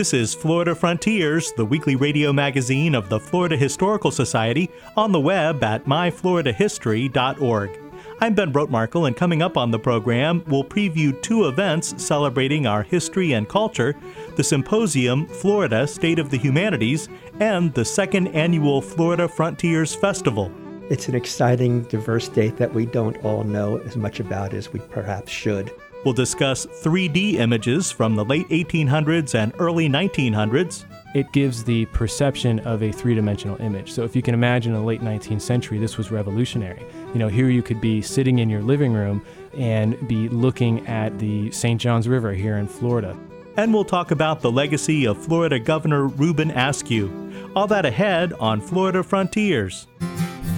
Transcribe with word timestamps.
This 0.00 0.14
is 0.14 0.34
Florida 0.34 0.74
Frontiers, 0.74 1.52
the 1.58 1.66
weekly 1.66 1.94
radio 1.94 2.32
magazine 2.32 2.94
of 2.94 3.10
the 3.10 3.20
Florida 3.20 3.54
Historical 3.54 4.10
Society, 4.10 4.70
on 4.96 5.12
the 5.12 5.20
web 5.20 5.62
at 5.62 5.84
myfloridahistory.org. 5.84 7.78
I'm 8.22 8.34
Ben 8.34 8.50
Brotemarkle, 8.50 9.06
and 9.06 9.14
coming 9.14 9.42
up 9.42 9.58
on 9.58 9.70
the 9.70 9.78
program, 9.78 10.42
we'll 10.46 10.64
preview 10.64 11.20
two 11.20 11.48
events 11.48 12.02
celebrating 12.02 12.66
our 12.66 12.82
history 12.82 13.32
and 13.32 13.46
culture 13.46 13.94
the 14.36 14.42
Symposium 14.42 15.26
Florida 15.26 15.86
State 15.86 16.18
of 16.18 16.30
the 16.30 16.38
Humanities 16.38 17.10
and 17.38 17.74
the 17.74 17.84
second 17.84 18.28
annual 18.28 18.80
Florida 18.80 19.28
Frontiers 19.28 19.94
Festival. 19.94 20.50
It's 20.90 21.08
an 21.08 21.14
exciting, 21.14 21.82
diverse 21.84 22.26
date 22.26 22.56
that 22.56 22.74
we 22.74 22.84
don't 22.84 23.16
all 23.24 23.44
know 23.44 23.78
as 23.78 23.96
much 23.96 24.18
about 24.18 24.52
as 24.52 24.72
we 24.72 24.80
perhaps 24.80 25.30
should. 25.30 25.72
We'll 26.04 26.14
discuss 26.14 26.66
3D 26.66 27.34
images 27.34 27.92
from 27.92 28.16
the 28.16 28.24
late 28.24 28.48
1800s 28.48 29.36
and 29.36 29.52
early 29.60 29.88
1900s. 29.88 30.86
It 31.14 31.30
gives 31.30 31.62
the 31.62 31.84
perception 31.86 32.58
of 32.60 32.82
a 32.82 32.90
three 32.90 33.14
dimensional 33.14 33.56
image. 33.60 33.92
So, 33.92 34.02
if 34.02 34.16
you 34.16 34.22
can 34.22 34.34
imagine 34.34 34.74
in 34.74 34.80
the 34.80 34.84
late 34.84 35.00
19th 35.00 35.42
century, 35.42 35.78
this 35.78 35.96
was 35.96 36.10
revolutionary. 36.10 36.84
You 37.12 37.20
know, 37.20 37.28
here 37.28 37.50
you 37.50 37.62
could 37.62 37.80
be 37.80 38.02
sitting 38.02 38.40
in 38.40 38.50
your 38.50 38.62
living 38.62 38.92
room 38.92 39.24
and 39.56 40.08
be 40.08 40.28
looking 40.28 40.84
at 40.88 41.16
the 41.20 41.52
St. 41.52 41.80
Johns 41.80 42.08
River 42.08 42.32
here 42.32 42.56
in 42.56 42.66
Florida. 42.66 43.16
And 43.56 43.72
we'll 43.72 43.84
talk 43.84 44.10
about 44.10 44.40
the 44.40 44.50
legacy 44.50 45.06
of 45.06 45.24
Florida 45.24 45.60
Governor 45.60 46.08
Reuben 46.08 46.50
Askew. 46.50 47.32
All 47.54 47.68
that 47.68 47.86
ahead 47.86 48.32
on 48.34 48.60
Florida 48.60 49.04
Frontiers. 49.04 49.86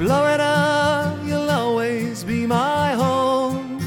Florida, 0.05 1.17
you'll 1.25 1.49
always 1.49 2.25
be 2.25 2.45
my 2.45 2.93
home 2.95 3.79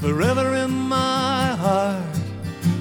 forever 0.00 0.54
in 0.54 0.70
my 0.70 1.46
heart, 1.58 2.14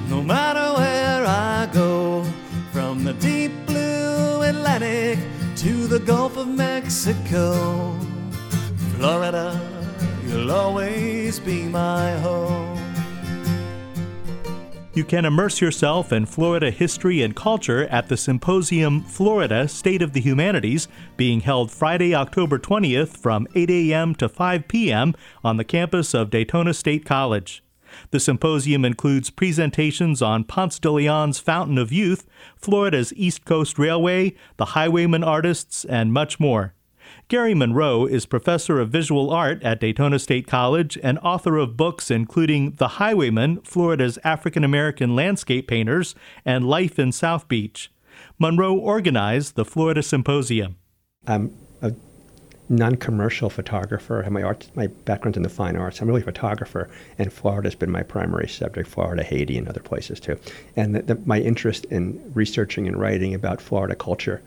no 0.10 0.22
matter 0.22 0.80
where 0.80 1.26
I 1.26 1.68
go. 1.74 2.24
From 2.72 3.04
the 3.04 3.14
deep 3.14 3.52
blue 3.66 4.44
Atlantic 4.44 5.18
to 5.56 5.88
the 5.88 6.00
Gulf 6.00 6.38
of 6.38 6.48
Mexico, 6.48 7.98
Florida, 8.94 9.60
you'll 10.28 10.52
always 10.52 11.40
be 11.40 11.64
my 11.64 12.12
home. 12.20 12.79
You 14.92 15.04
can 15.04 15.24
immerse 15.24 15.62
yourself 15.62 16.12
in 16.12 16.26
Florida 16.26 16.72
history 16.72 17.22
and 17.22 17.36
culture 17.36 17.86
at 17.88 18.08
the 18.08 18.18
Symposium 18.18 19.04
Florida 19.04 19.68
State 19.68 20.02
of 20.02 20.14
the 20.14 20.20
Humanities, 20.20 20.88
being 21.16 21.42
held 21.42 21.72
Friday, 21.72 22.16
October 22.16 22.58
20th 22.58 23.16
from 23.16 23.48
8 23.54 23.70
a.m. 23.70 24.16
to 24.16 24.28
5 24.28 24.68
p.m. 24.68 25.14
on 25.44 25.58
the 25.58 25.64
campus 25.64 26.16
of 26.16 26.32
Daytona 26.32 26.74
State 26.74 27.06
College. 27.06 27.64
The 28.10 28.20
symposium 28.20 28.84
includes 28.84 29.30
presentations 29.30 30.24
on 30.24 30.44
Ponce 30.44 30.80
de 30.80 30.90
Leon's 30.90 31.38
Fountain 31.38 31.78
of 31.78 31.92
Youth, 31.92 32.26
Florida's 32.56 33.14
East 33.16 33.46
Coast 33.46 33.78
Railway, 33.78 34.34
the 34.58 34.66
Highwayman 34.66 35.24
artists, 35.24 35.86
and 35.86 36.12
much 36.12 36.40
more. 36.40 36.74
Gary 37.30 37.54
Monroe 37.54 38.08
is 38.08 38.26
professor 38.26 38.80
of 38.80 38.90
visual 38.90 39.30
art 39.30 39.62
at 39.62 39.80
Daytona 39.80 40.18
State 40.18 40.48
College 40.48 40.98
and 41.04 41.20
author 41.20 41.58
of 41.58 41.78
books 41.78 42.10
including 42.10 42.72
The 42.78 42.88
Highwayman, 42.88 43.62
Florida's 43.62 44.18
African 44.24 44.64
American 44.64 45.16
Landscape 45.16 45.68
Painters, 45.68 46.16
and 46.44 46.68
Life 46.68 46.98
in 46.98 47.12
South 47.12 47.48
Beach. 47.48 47.92
Monroe 48.40 48.76
organized 48.76 49.54
the 49.54 49.64
Florida 49.64 50.02
Symposium. 50.02 50.78
I'm 51.28 51.56
a 51.84 51.94
non-commercial 52.68 53.52
photographer. 53.52 54.22
I 54.22 54.24
have 54.24 54.34
my 54.34 54.42
art, 54.42 54.68
my 54.74 54.88
background's 54.88 55.38
in 55.38 55.44
the 55.44 55.50
fine 55.50 55.76
arts. 55.76 56.02
I'm 56.02 56.08
really 56.08 56.22
a 56.22 56.26
photographer, 56.26 56.90
and 57.20 57.32
Florida's 57.32 57.76
been 57.76 57.92
my 57.92 58.02
primary 58.02 58.48
subject. 58.48 58.90
Florida, 58.90 59.22
Haiti, 59.22 59.56
and 59.56 59.68
other 59.68 59.82
places 59.82 60.20
too. 60.20 60.40
And 60.76 60.96
the, 60.96 61.04
the, 61.04 61.16
my 61.28 61.40
interest 61.40 61.86
in 61.86 62.32
researching 62.34 62.88
and 62.88 63.00
writing 63.00 63.36
about 63.36 63.62
Florida 63.62 63.94
culture, 63.94 64.42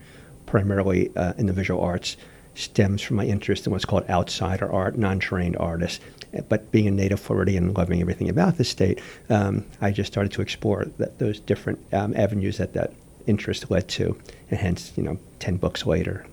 primarily 0.46 1.14
uh, 1.14 1.34
in 1.38 1.46
the 1.46 1.52
visual 1.52 1.80
arts, 1.80 2.16
stems 2.54 3.02
from 3.02 3.16
my 3.16 3.24
interest 3.24 3.66
in 3.66 3.72
what's 3.72 3.84
called 3.84 4.08
outsider 4.08 4.70
art, 4.70 4.96
non-trained 4.96 5.56
artists. 5.58 6.00
But 6.48 6.70
being 6.72 6.86
a 6.86 6.90
native 6.90 7.20
Floridian 7.20 7.64
and 7.64 7.76
loving 7.76 8.00
everything 8.00 8.28
about 8.28 8.56
the 8.56 8.64
state, 8.64 9.00
um, 9.28 9.66
I 9.80 9.90
just 9.90 10.12
started 10.12 10.32
to 10.32 10.42
explore 10.42 10.86
that, 10.96 11.18
those 11.18 11.40
different 11.40 11.78
um, 11.92 12.14
avenues 12.16 12.58
that 12.58 12.72
that 12.72 12.92
interest 13.26 13.70
led 13.70 13.88
to, 13.88 14.18
and 14.50 14.58
hence, 14.58 14.92
you 14.96 15.02
know, 15.02 15.18
ten 15.38 15.56
books 15.56 15.86
later, 15.86 16.26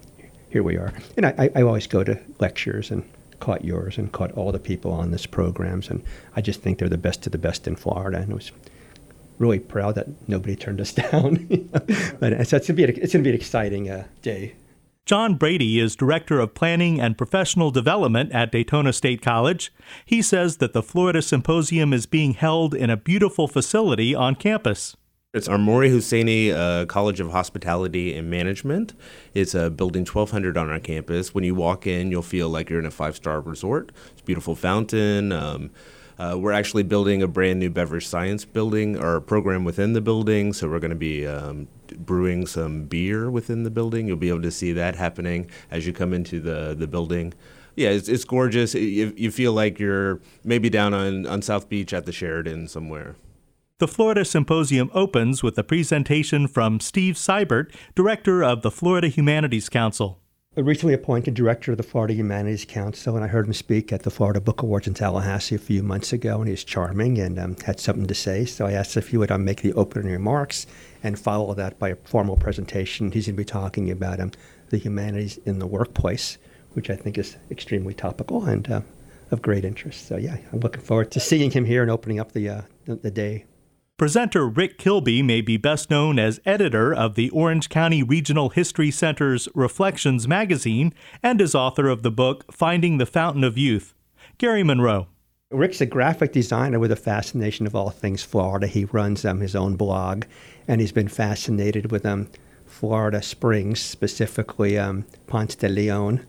here 0.49 0.63
we 0.63 0.77
are. 0.77 0.93
And 1.17 1.25
I, 1.25 1.49
I 1.55 1.61
always 1.61 1.87
go 1.87 2.03
to 2.03 2.19
lectures 2.39 2.91
and 2.91 3.03
caught 3.39 3.63
yours 3.63 3.97
and 3.97 4.11
caught 4.11 4.31
all 4.33 4.51
the 4.51 4.59
people 4.59 4.91
on 4.91 5.11
this 5.11 5.25
programs, 5.25 5.89
and 5.89 6.03
I 6.35 6.41
just 6.41 6.61
think 6.61 6.79
they're 6.79 6.89
the 6.89 6.97
best 6.97 7.25
of 7.25 7.31
the 7.31 7.37
best 7.37 7.67
in 7.67 7.75
Florida, 7.75 8.19
and 8.19 8.31
I 8.31 8.35
was 8.35 8.51
really 9.37 9.59
proud 9.59 9.95
that 9.95 10.07
nobody 10.27 10.55
turned 10.55 10.81
us 10.81 10.93
down. 11.11 11.69
but 12.19 12.33
it's, 12.33 12.51
it's 12.51 12.51
going 12.51 12.61
to 12.61 12.73
be 12.73 12.83
it's 12.83 13.13
going 13.13 13.23
to 13.23 13.27
be 13.27 13.29
an 13.29 13.35
exciting 13.35 13.89
uh, 13.89 14.05
day. 14.21 14.55
John 15.09 15.33
Brady 15.33 15.79
is 15.79 15.95
Director 15.95 16.39
of 16.39 16.53
Planning 16.53 17.01
and 17.01 17.17
Professional 17.17 17.71
Development 17.71 18.31
at 18.31 18.51
Daytona 18.51 18.93
State 18.93 19.23
College. 19.23 19.73
He 20.05 20.21
says 20.21 20.57
that 20.57 20.73
the 20.73 20.83
Florida 20.83 21.23
Symposium 21.23 21.93
is 21.93 22.05
being 22.05 22.35
held 22.35 22.75
in 22.75 22.91
a 22.91 22.95
beautiful 22.95 23.47
facility 23.47 24.13
on 24.13 24.35
campus. 24.35 24.95
It's 25.33 25.47
our 25.47 25.57
Mori 25.57 25.89
Hosseini 25.89 26.53
uh, 26.53 26.85
College 26.85 27.19
of 27.19 27.31
Hospitality 27.31 28.15
and 28.15 28.29
Management. 28.29 28.93
It's 29.33 29.55
a 29.55 29.71
building 29.71 30.01
1200 30.05 30.55
on 30.55 30.69
our 30.69 30.79
campus. 30.79 31.33
When 31.33 31.43
you 31.43 31.55
walk 31.55 31.87
in, 31.87 32.11
you'll 32.11 32.21
feel 32.21 32.47
like 32.47 32.69
you're 32.69 32.77
in 32.77 32.85
a 32.85 32.91
five 32.91 33.15
star 33.15 33.41
resort. 33.41 33.91
It's 34.11 34.21
a 34.21 34.25
beautiful 34.25 34.53
fountain. 34.53 35.31
Um, 35.31 35.71
uh, 36.19 36.37
we're 36.37 36.51
actually 36.51 36.83
building 36.83 37.23
a 37.23 37.27
brand 37.27 37.59
new 37.59 37.69
beverage 37.69 38.05
science 38.05 38.43
building 38.43 39.01
or 39.01 39.21
program 39.21 39.63
within 39.63 39.93
the 39.93 40.01
building. 40.01 40.51
So 40.51 40.69
we're 40.69 40.79
going 40.79 40.89
to 40.89 40.95
be 40.95 41.25
um, 41.25 41.69
brewing 41.97 42.45
some 42.45 42.83
beer 42.83 43.31
within 43.31 43.63
the 43.63 43.71
building. 43.71 44.07
You'll 44.07 44.17
be 44.17 44.29
able 44.29 44.41
to 44.41 44.51
see 44.51 44.73
that 44.73 44.97
happening 44.97 45.49
as 45.71 45.87
you 45.87 45.93
come 45.93 46.13
into 46.13 46.41
the, 46.41 46.75
the 46.77 46.87
building. 46.87 47.33
Yeah, 47.77 47.91
it's, 47.91 48.09
it's 48.09 48.25
gorgeous. 48.25 48.75
You, 48.75 49.13
you 49.15 49.31
feel 49.31 49.53
like 49.53 49.79
you're 49.79 50.19
maybe 50.43 50.69
down 50.69 50.93
on, 50.93 51.25
on 51.25 51.41
South 51.41 51.69
Beach 51.69 51.93
at 51.93 52.05
the 52.05 52.11
Sheraton 52.11 52.67
somewhere. 52.67 53.15
The 53.77 53.87
Florida 53.87 54.25
Symposium 54.25 54.91
opens 54.93 55.41
with 55.41 55.57
a 55.57 55.63
presentation 55.63 56.49
from 56.49 56.81
Steve 56.81 57.15
Seibert, 57.15 57.73
director 57.95 58.43
of 58.43 58.61
the 58.61 58.71
Florida 58.71 59.07
Humanities 59.07 59.69
Council. 59.69 60.19
Recently 60.55 60.95
appointed 60.95 61.35
director 61.35 61.71
of 61.71 61.77
the 61.77 61.83
Florida 61.83 62.15
Humanities 62.15 62.65
Council, 62.65 63.15
and 63.15 63.23
I 63.23 63.27
heard 63.27 63.45
him 63.45 63.53
speak 63.53 63.93
at 63.93 64.01
the 64.01 64.09
Florida 64.09 64.41
Book 64.41 64.63
Awards 64.63 64.87
in 64.87 64.95
Tallahassee 64.95 65.53
a 65.53 65.59
few 65.59 65.83
months 65.83 66.11
ago, 66.11 66.39
and 66.39 66.49
he's 66.49 66.63
charming 66.63 67.19
and 67.19 67.37
um, 67.37 67.55
had 67.65 67.79
something 67.79 68.07
to 68.07 68.15
say. 68.15 68.45
So 68.45 68.65
I 68.65 68.71
asked 68.71 68.97
if 68.97 69.09
he 69.09 69.17
would 69.17 69.29
um, 69.29 69.45
make 69.45 69.61
the 69.61 69.73
opening 69.73 70.11
remarks 70.11 70.65
and 71.03 71.19
follow 71.19 71.53
that 71.53 71.77
by 71.77 71.89
a 71.89 71.95
formal 71.97 72.35
presentation. 72.35 73.11
He's 73.11 73.27
going 73.27 73.35
to 73.35 73.37
be 73.37 73.45
talking 73.45 73.91
about 73.91 74.19
um, 74.19 74.31
the 74.69 74.79
humanities 74.79 75.37
in 75.45 75.59
the 75.59 75.67
workplace, 75.67 76.39
which 76.73 76.89
I 76.89 76.95
think 76.95 77.19
is 77.19 77.37
extremely 77.51 77.93
topical 77.93 78.43
and 78.43 78.69
uh, 78.69 78.81
of 79.29 79.43
great 79.43 79.63
interest. 79.63 80.07
So 80.07 80.17
yeah, 80.17 80.37
I'm 80.51 80.61
looking 80.61 80.81
forward 80.81 81.11
to 81.11 81.19
seeing 81.19 81.51
him 81.51 81.65
here 81.65 81.83
and 81.83 81.91
opening 81.91 82.19
up 82.19 82.31
the 82.31 82.49
uh, 82.49 82.61
the, 82.85 82.95
the 82.95 83.11
day. 83.11 83.45
Presenter 83.99 84.47
Rick 84.47 84.77
Kilby 84.77 85.21
may 85.21 85.41
be 85.41 85.57
best 85.57 85.89
known 85.89 86.19
as 86.19 86.39
editor 86.45 86.93
of 86.93 87.15
the 87.15 87.29
Orange 87.31 87.67
County 87.67 88.01
Regional 88.01 88.47
History 88.47 88.91
Center's 88.91 89.49
Reflections 89.53 90.25
magazine 90.25 90.93
and 91.21 91.41
is 91.41 91.53
author 91.53 91.89
of 91.89 92.01
the 92.01 92.09
book 92.09 92.49
Finding 92.49 92.97
the 92.97 93.05
Fountain 93.05 93.43
of 93.43 93.57
Youth. 93.57 93.93
Gary 94.37 94.63
Monroe. 94.63 95.07
Rick's 95.51 95.81
a 95.81 95.85
graphic 95.85 96.31
designer 96.31 96.79
with 96.79 96.93
a 96.93 96.95
fascination 96.95 97.67
of 97.67 97.75
all 97.75 97.89
things 97.89 98.23
Florida. 98.23 98.67
He 98.67 98.85
runs 98.85 99.25
um, 99.25 99.41
his 99.41 99.53
own 99.53 99.75
blog, 99.75 100.23
and 100.65 100.79
he's 100.79 100.93
been 100.93 101.09
fascinated 101.09 101.91
with 101.91 102.05
um, 102.05 102.29
Florida 102.65 103.21
Springs, 103.21 103.81
specifically 103.81 104.77
um, 104.77 105.03
Ponce 105.27 105.55
de 105.55 105.67
Leon. 105.67 106.25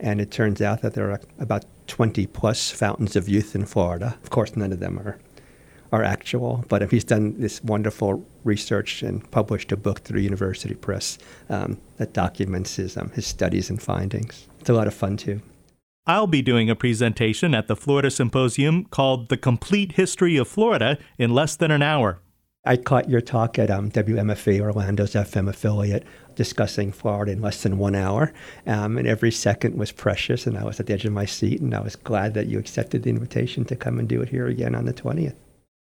And 0.00 0.18
it 0.18 0.30
turns 0.30 0.62
out 0.62 0.80
that 0.80 0.94
there 0.94 1.10
are 1.10 1.20
about 1.38 1.66
20 1.88 2.26
plus 2.28 2.70
fountains 2.70 3.16
of 3.16 3.28
youth 3.28 3.54
in 3.54 3.66
Florida. 3.66 4.16
Of 4.22 4.30
course, 4.30 4.56
none 4.56 4.72
of 4.72 4.80
them 4.80 4.98
are 4.98 5.18
are 5.92 6.02
actual. 6.02 6.64
But 6.68 6.82
if 6.82 6.90
he's 6.90 7.04
done 7.04 7.38
this 7.38 7.62
wonderful 7.62 8.26
research 8.44 9.02
and 9.02 9.30
published 9.30 9.70
a 9.70 9.76
book 9.76 10.00
through 10.00 10.20
University 10.20 10.74
Press 10.74 11.18
um, 11.48 11.78
that 11.98 12.12
documents 12.12 12.76
his 12.76 12.96
um, 12.96 13.10
his 13.10 13.26
studies 13.26 13.70
and 13.70 13.80
findings. 13.80 14.48
It's 14.60 14.70
a 14.70 14.74
lot 14.74 14.86
of 14.86 14.94
fun 14.94 15.16
too. 15.16 15.40
I'll 16.04 16.26
be 16.26 16.42
doing 16.42 16.68
a 16.68 16.74
presentation 16.74 17.54
at 17.54 17.68
the 17.68 17.76
Florida 17.76 18.10
Symposium 18.10 18.86
called 18.86 19.28
The 19.28 19.36
Complete 19.36 19.92
History 19.92 20.36
of 20.36 20.48
Florida 20.48 20.98
in 21.16 21.32
less 21.32 21.54
than 21.54 21.70
an 21.70 21.82
hour. 21.82 22.18
I 22.64 22.76
caught 22.76 23.08
your 23.08 23.20
talk 23.20 23.58
at 23.58 23.70
um, 23.70 23.90
WMFE, 23.90 24.60
Orlando's 24.60 25.14
FM 25.14 25.48
affiliate, 25.48 26.04
discussing 26.34 26.90
Florida 26.90 27.32
in 27.32 27.40
less 27.40 27.62
than 27.62 27.78
one 27.78 27.94
hour. 27.94 28.32
Um, 28.66 28.98
and 28.98 29.06
every 29.06 29.30
second 29.30 29.76
was 29.76 29.92
precious, 29.92 30.46
and 30.46 30.56
I 30.56 30.64
was 30.64 30.80
at 30.80 30.86
the 30.86 30.92
edge 30.92 31.04
of 31.04 31.12
my 31.12 31.24
seat, 31.24 31.60
and 31.60 31.74
I 31.74 31.80
was 31.80 31.96
glad 31.96 32.34
that 32.34 32.46
you 32.46 32.58
accepted 32.58 33.02
the 33.02 33.10
invitation 33.10 33.64
to 33.66 33.76
come 33.76 33.98
and 33.98 34.08
do 34.08 34.22
it 34.22 34.28
here 34.28 34.46
again 34.46 34.74
on 34.74 34.86
the 34.86 34.94
20th. 34.94 35.34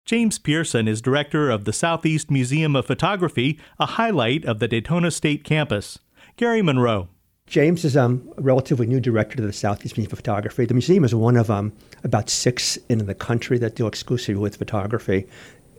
James 0.09 0.39
Pearson 0.39 0.89
is 0.89 1.03
director 1.03 1.51
of 1.51 1.67
the 1.67 1.73
Southeast 1.75 2.31
Museum 2.31 2.75
of 2.75 2.87
Photography, 2.87 3.61
a 3.79 3.85
highlight 3.85 4.43
of 4.47 4.59
the 4.59 4.67
Daytona 4.67 5.11
State 5.11 5.45
campus. 5.45 5.99
Gary 6.39 6.63
Monroe. 6.63 7.09
James 7.47 7.85
is 7.85 7.95
um, 7.95 8.27
a 8.39 8.41
relatively 8.41 8.87
new 8.87 9.01
director 9.01 9.37
to 9.37 9.43
the 9.43 9.53
Southeast 9.53 9.99
Museum 9.99 10.13
of 10.13 10.19
Photography. 10.19 10.65
The 10.65 10.73
museum 10.73 11.05
is 11.05 11.15
one 11.15 11.37
of 11.37 11.51
um, 11.51 11.75
about 12.05 12.31
six 12.31 12.79
in 12.89 13.05
the 13.05 13.15
country 13.15 13.59
that 13.59 13.77
deal 13.77 13.87
exclusively 13.87 14.41
with 14.41 14.57
photography. 14.57 15.27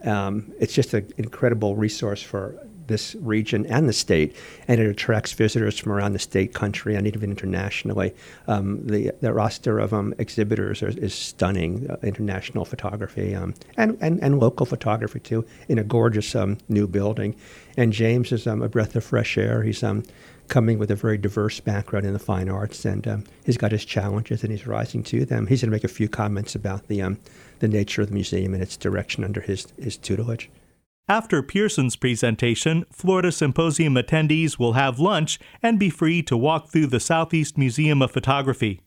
Um, 0.03 0.53
it's 0.59 0.75
just 0.75 0.93
an 0.93 1.11
incredible 1.17 1.75
resource 1.75 2.21
for 2.21 2.55
this 2.89 3.15
region 3.21 3.65
and 3.67 3.87
the 3.87 3.93
state, 3.93 4.35
and 4.67 4.81
it 4.81 4.87
attracts 4.87 5.31
visitors 5.31 5.79
from 5.79 5.93
around 5.93 6.11
the 6.11 6.19
state, 6.19 6.53
country, 6.53 6.95
and 6.95 7.07
even 7.07 7.29
internationally. 7.29 8.13
Um, 8.47 8.85
the, 8.85 9.11
the 9.21 9.31
roster 9.31 9.79
of 9.79 9.93
um, 9.93 10.13
exhibitors 10.17 10.83
are, 10.83 10.89
is 10.89 11.13
stunning, 11.13 11.89
uh, 11.89 11.95
international 12.03 12.65
photography 12.65 13.33
um, 13.33 13.53
and, 13.77 13.97
and, 14.01 14.21
and 14.21 14.39
local 14.39 14.65
photography 14.65 15.21
too, 15.21 15.45
in 15.69 15.79
a 15.79 15.83
gorgeous 15.83 16.35
um, 16.35 16.57
new 16.67 16.87
building. 16.87 17.35
And 17.77 17.93
James 17.93 18.33
is 18.33 18.45
um, 18.45 18.61
a 18.61 18.67
breath 18.67 18.95
of 18.97 19.05
fresh 19.05 19.37
air. 19.37 19.63
He's 19.63 19.83
coming 20.49 20.79
with 20.79 20.91
a 20.91 20.95
very 20.95 21.17
diverse 21.17 21.59
background 21.59 22.05
in 22.05 22.13
the 22.13 22.19
fine 22.19 22.49
arts, 22.49 22.83
and 22.83 23.07
um, 23.07 23.23
he's 23.45 23.57
got 23.57 23.71
his 23.71 23.85
challenges 23.85 24.43
and 24.43 24.51
he's 24.51 24.67
rising 24.67 25.03
to 25.03 25.23
them. 25.23 25.47
He's 25.47 25.61
going 25.61 25.69
to 25.69 25.75
make 25.75 25.83
a 25.83 25.87
few 25.87 26.09
comments 26.09 26.55
about 26.55 26.87
the 26.87 27.01
um, 27.01 27.19
the 27.59 27.67
nature 27.67 28.01
of 28.01 28.09
the 28.09 28.13
museum 28.13 28.53
and 28.53 28.63
its 28.63 28.75
direction 28.75 29.23
under 29.23 29.41
his 29.41 29.67
his 29.77 29.95
tutelage. 29.95 30.49
After 31.09 31.41
Pearson's 31.41 31.95
presentation, 31.95 32.85
Florida 32.91 33.31
Symposium 33.31 33.95
attendees 33.95 34.59
will 34.59 34.73
have 34.73 34.99
lunch 34.99 35.39
and 35.59 35.79
be 35.79 35.89
free 35.89 36.21
to 36.21 36.37
walk 36.37 36.69
through 36.69 36.85
the 36.85 36.99
Southeast 36.99 37.57
Museum 37.57 38.03
of 38.03 38.11
Photography. 38.11 38.79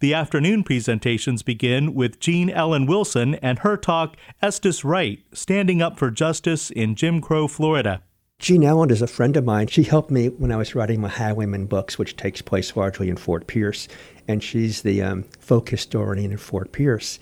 The 0.00 0.12
afternoon 0.12 0.64
presentations 0.64 1.44
begin 1.44 1.94
with 1.94 2.18
Jean 2.18 2.50
Ellen 2.50 2.86
Wilson 2.86 3.36
and 3.36 3.60
her 3.60 3.76
talk, 3.76 4.16
Estes 4.42 4.84
Wright, 4.84 5.20
Standing 5.32 5.80
Up 5.80 6.00
for 6.00 6.10
Justice 6.10 6.68
in 6.68 6.96
Jim 6.96 7.20
Crow, 7.20 7.46
Florida. 7.46 8.02
Jean 8.40 8.64
Ellen 8.64 8.90
is 8.90 9.00
a 9.00 9.06
friend 9.06 9.36
of 9.36 9.44
mine. 9.44 9.68
She 9.68 9.84
helped 9.84 10.10
me 10.10 10.30
when 10.30 10.50
I 10.50 10.56
was 10.56 10.74
writing 10.74 11.00
my 11.00 11.08
Highwayman 11.08 11.66
books, 11.66 11.96
which 11.96 12.16
takes 12.16 12.42
place 12.42 12.76
largely 12.76 13.08
in 13.08 13.16
Fort 13.16 13.46
Pierce, 13.46 13.86
and 14.26 14.42
she's 14.42 14.82
the 14.82 15.00
um, 15.00 15.22
folk 15.38 15.68
historian 15.68 16.32
in 16.32 16.38
Fort 16.38 16.72
Pierce. 16.72 17.20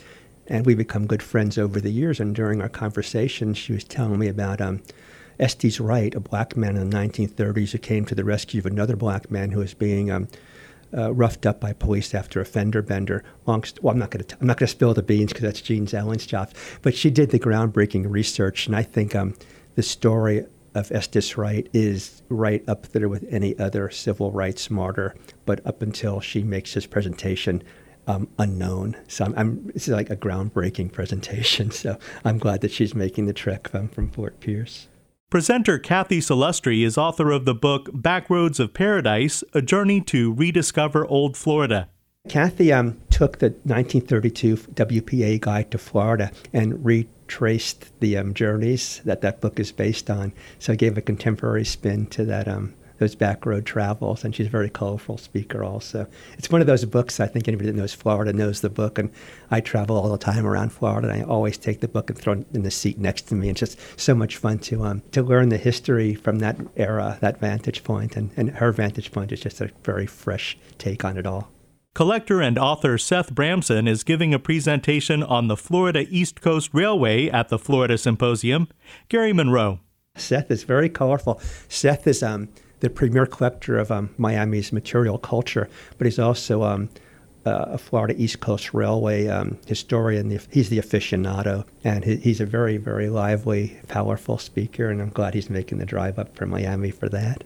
And 0.50 0.67
we 0.67 0.75
become 0.75 1.06
good 1.06 1.23
friends 1.23 1.56
over 1.56 1.81
the 1.81 1.91
years. 1.91 2.20
And 2.20 2.35
during 2.35 2.61
our 2.61 2.69
conversation, 2.69 3.55
she 3.55 3.73
was 3.73 3.85
telling 3.85 4.19
me 4.19 4.29
about 4.29 4.61
um, 4.61 4.82
Estes 5.38 5.81
Wright, 5.81 6.14
a 6.14 6.20
black 6.20 6.56
man 6.56 6.76
in 6.76 6.91
the 6.91 6.97
1930s 6.97 7.70
who 7.70 7.79
came 7.79 8.05
to 8.05 8.14
the 8.14 8.25
rescue 8.25 8.58
of 8.58 8.67
another 8.67 8.97
black 8.97 9.31
man 9.31 9.52
who 9.52 9.61
was 9.61 9.75
being 9.75 10.11
um, 10.11 10.29
uh, 10.93 11.12
roughed 11.12 11.47
up 11.47 11.61
by 11.61 11.73
police 11.73 12.14
after 12.14 12.41
a 12.41 12.44
fender 12.44 12.82
bender. 12.82 13.25
Long 13.47 13.62
st- 13.62 13.82
well, 13.82 13.93
I'm 13.93 13.99
not 13.99 14.11
going 14.11 14.25
to 14.25 14.37
I'm 14.41 14.47
not 14.47 14.58
going 14.58 14.67
to 14.67 14.73
spill 14.73 14.93
the 14.93 15.02
beans 15.02 15.32
because 15.32 15.44
that's 15.44 15.61
Jean 15.61 15.88
Ellen's 15.94 16.26
job. 16.26 16.50
But 16.82 16.94
she 16.94 17.11
did 17.11 17.31
the 17.31 17.38
groundbreaking 17.38 18.11
research, 18.11 18.67
and 18.67 18.76
I 18.76 18.82
think 18.82 19.14
um, 19.14 19.35
the 19.76 19.82
story 19.82 20.44
of 20.75 20.93
Estes 20.93 21.37
Wright 21.37 21.69
is 21.73 22.23
right 22.29 22.62
up 22.69 22.88
there 22.88 23.08
with 23.08 23.25
any 23.31 23.58
other 23.58 23.91
civil 23.91 24.31
rights 24.31 24.70
martyr, 24.70 25.14
but 25.47 25.64
up 25.67 25.82
until 25.82 26.20
she 26.20 26.43
makes 26.43 26.75
his 26.75 26.87
presentation 26.87 27.62
um, 28.11 28.29
unknown. 28.39 28.97
So 29.09 29.25
I'm, 29.25 29.35
I'm, 29.37 29.73
it's 29.75 29.89
like 29.89 30.11
a 30.11 30.17
groundbreaking 30.17 30.93
presentation. 30.99 31.71
So 31.71 31.99
I'm 32.25 32.39
glad 32.39 32.61
that 32.62 32.73
she's 32.73 32.95
making 32.95 33.27
the 33.27 33.33
trek 33.33 33.69
from, 33.69 33.89
from 33.89 34.11
Fort 34.11 34.41
Pierce. 34.41 34.89
Presenter 35.31 35.79
Cathy 35.79 36.19
Salustri 36.19 36.85
is 36.85 36.99
author 36.99 37.31
of 37.31 37.45
the 37.45 37.55
book 37.55 37.89
Backroads 37.93 38.59
of 38.59 38.75
Paradise 38.75 39.45
A 39.55 39.62
Journey 39.62 40.01
to 40.03 40.33
Rediscover 40.33 41.07
Old 41.07 41.37
Florida. 41.37 41.89
Cathy 42.29 42.73
um, 42.73 43.01
took 43.11 43.39
the 43.39 43.51
1932 43.51 44.57
WPA 44.57 45.41
guide 45.41 45.71
to 45.71 45.79
Florida 45.79 46.33
and 46.53 46.85
retraced 46.85 47.99
the 48.01 48.17
um, 48.19 48.35
journeys 48.35 49.01
that 49.05 49.21
that 49.21 49.41
book 49.41 49.61
is 49.61 49.71
based 49.71 50.11
on. 50.11 50.33
So 50.59 50.73
I 50.73 50.77
gave 50.77 50.99
a 50.99 51.01
contemporary 51.01 51.65
spin 51.65 52.07
to 52.09 52.25
that 52.25 52.49
um, 52.49 52.75
those 53.00 53.17
back 53.17 53.44
road 53.44 53.67
travels, 53.67 54.25
and 54.25 54.35
she's 54.35 54.47
a 54.47 54.50
very 54.50 54.70
colorful 54.70 55.19
speaker 55.19 55.64
also. 55.64 56.06
It's 56.38 56.50
one 56.50 56.61
of 56.61 56.67
those 56.67 56.85
books 56.85 57.19
I 57.19 57.26
think 57.26 57.49
anybody 57.49 57.70
that 57.70 57.76
knows 57.76 57.94
Florida 57.94 58.32
knows 58.32 58.61
the 58.61 58.70
book, 58.70 58.99
and 58.99 59.11
I 59.50 59.61
travel 59.61 59.97
all 59.97 60.11
the 60.11 60.19
time 60.19 60.47
around 60.47 60.70
Florida, 60.70 61.08
and 61.08 61.20
I 61.20 61.25
always 61.25 61.58
take 61.58 61.81
the 61.81 61.88
book 61.88 62.11
and 62.11 62.19
throw 62.19 62.35
it 62.35 62.47
in 62.52 62.62
the 62.62 62.70
seat 62.70 62.99
next 62.99 63.23
to 63.23 63.35
me. 63.35 63.49
It's 63.49 63.58
just 63.58 63.79
so 63.99 64.14
much 64.14 64.37
fun 64.37 64.58
to 64.61 64.85
um, 64.85 65.02
to 65.12 65.23
learn 65.23 65.49
the 65.49 65.56
history 65.56 66.14
from 66.14 66.38
that 66.38 66.58
era, 66.76 67.19
that 67.20 67.41
vantage 67.41 67.82
point, 67.82 68.17
and, 68.17 68.31
and 68.37 68.50
her 68.50 68.70
vantage 68.70 69.11
point 69.11 69.32
is 69.32 69.41
just 69.41 69.61
a 69.61 69.70
very 69.82 70.06
fresh 70.06 70.56
take 70.79 71.05
on 71.05 71.17
it 71.17 71.26
all. 71.26 71.50
Collector 71.94 72.41
and 72.41 72.56
author 72.56 72.99
Seth 72.99 73.35
Bramson 73.35 73.88
is 73.88 74.05
giving 74.05 74.32
a 74.32 74.38
presentation 74.38 75.25
on 75.25 75.49
the 75.49 75.56
Florida 75.56 76.06
East 76.08 76.41
Coast 76.41 76.70
Railway 76.73 77.29
at 77.29 77.49
the 77.49 77.58
Florida 77.58 77.99
Symposium. 77.99 78.69
Gary 79.08 79.32
Monroe. 79.32 79.81
Seth 80.17 80.50
is 80.50 80.64
very 80.64 80.88
colorful. 80.88 81.41
Seth 81.69 82.06
is 82.06 82.23
um, 82.23 82.49
the 82.81 82.91
premier 82.91 83.27
collector 83.27 83.79
of 83.79 83.91
um, 83.91 84.11
Miami's 84.19 84.73
material 84.73 85.19
culture, 85.19 85.69
but 85.99 86.06
he's 86.06 86.19
also 86.19 86.62
um, 86.62 86.88
a 87.44 87.79
Florida 87.79 88.15
East 88.19 88.41
Coast 88.41 88.75
Railway 88.75 89.29
um, 89.29 89.59
historian. 89.67 90.31
He's 90.50 90.69
the 90.69 90.79
aficionado, 90.79 91.65
and 91.85 92.05
he's 92.05 92.41
a 92.41 92.47
very, 92.47 92.77
very 92.77 93.09
lively, 93.09 93.79
powerful 93.88 94.38
speaker, 94.38 94.88
and 94.91 95.00
I'm 95.00 95.11
glad 95.11 95.35
he's 95.35 95.50
making 95.50 95.79
the 95.79 95.87
drive 95.87 96.19
up 96.19 96.37
from 96.37 96.50
Miami 96.50 96.91
for 96.91 97.09
that. 97.09 97.44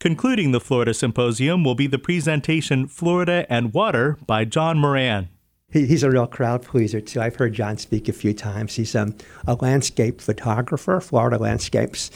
Concluding 0.00 0.52
the 0.52 0.60
Florida 0.60 0.92
Symposium 0.92 1.64
will 1.64 1.74
be 1.74 1.86
the 1.86 1.98
presentation 1.98 2.88
Florida 2.88 3.46
and 3.48 3.72
Water 3.72 4.18
by 4.26 4.44
John 4.44 4.78
Moran. 4.78 5.28
He's 5.72 6.02
a 6.02 6.10
real 6.10 6.26
crowd 6.26 6.62
pleaser, 6.62 7.00
too. 7.00 7.20
I've 7.20 7.36
heard 7.36 7.54
John 7.54 7.78
speak 7.78 8.08
a 8.08 8.12
few 8.12 8.32
times. 8.32 8.76
He's 8.76 8.94
um, 8.94 9.16
a 9.46 9.54
landscape 9.54 10.20
photographer, 10.20 11.00
Florida 11.00 11.36
landscapes, 11.38 12.10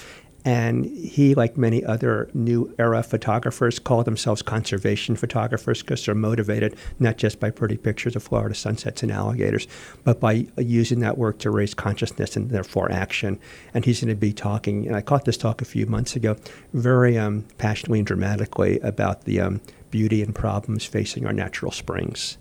and 0.48 0.86
he, 0.86 1.34
like 1.34 1.58
many 1.58 1.84
other 1.84 2.30
new 2.32 2.74
era 2.78 3.02
photographers, 3.02 3.78
call 3.78 4.02
themselves 4.02 4.40
conservation 4.40 5.14
photographers 5.14 5.82
because 5.82 6.06
they're 6.06 6.14
motivated 6.14 6.74
not 6.98 7.18
just 7.18 7.38
by 7.38 7.50
pretty 7.50 7.76
pictures 7.76 8.16
of 8.16 8.22
Florida 8.22 8.54
sunsets 8.54 9.02
and 9.02 9.12
alligators, 9.12 9.68
but 10.04 10.20
by 10.20 10.46
using 10.56 11.00
that 11.00 11.18
work 11.18 11.36
to 11.38 11.50
raise 11.50 11.74
consciousness 11.74 12.34
and 12.34 12.48
therefore 12.48 12.90
action. 12.90 13.38
And 13.74 13.84
he's 13.84 14.00
going 14.00 14.08
to 14.08 14.18
be 14.18 14.32
talking, 14.32 14.86
and 14.86 14.96
I 14.96 15.02
caught 15.02 15.26
this 15.26 15.36
talk 15.36 15.60
a 15.60 15.66
few 15.66 15.84
months 15.84 16.16
ago, 16.16 16.34
very 16.72 17.18
um, 17.18 17.44
passionately 17.58 17.98
and 17.98 18.06
dramatically 18.06 18.80
about 18.80 19.26
the 19.26 19.40
um, 19.40 19.60
beauty 19.90 20.22
and 20.22 20.34
problems 20.34 20.86
facing 20.86 21.26
our 21.26 21.34
natural 21.34 21.72
springs. 21.72 22.38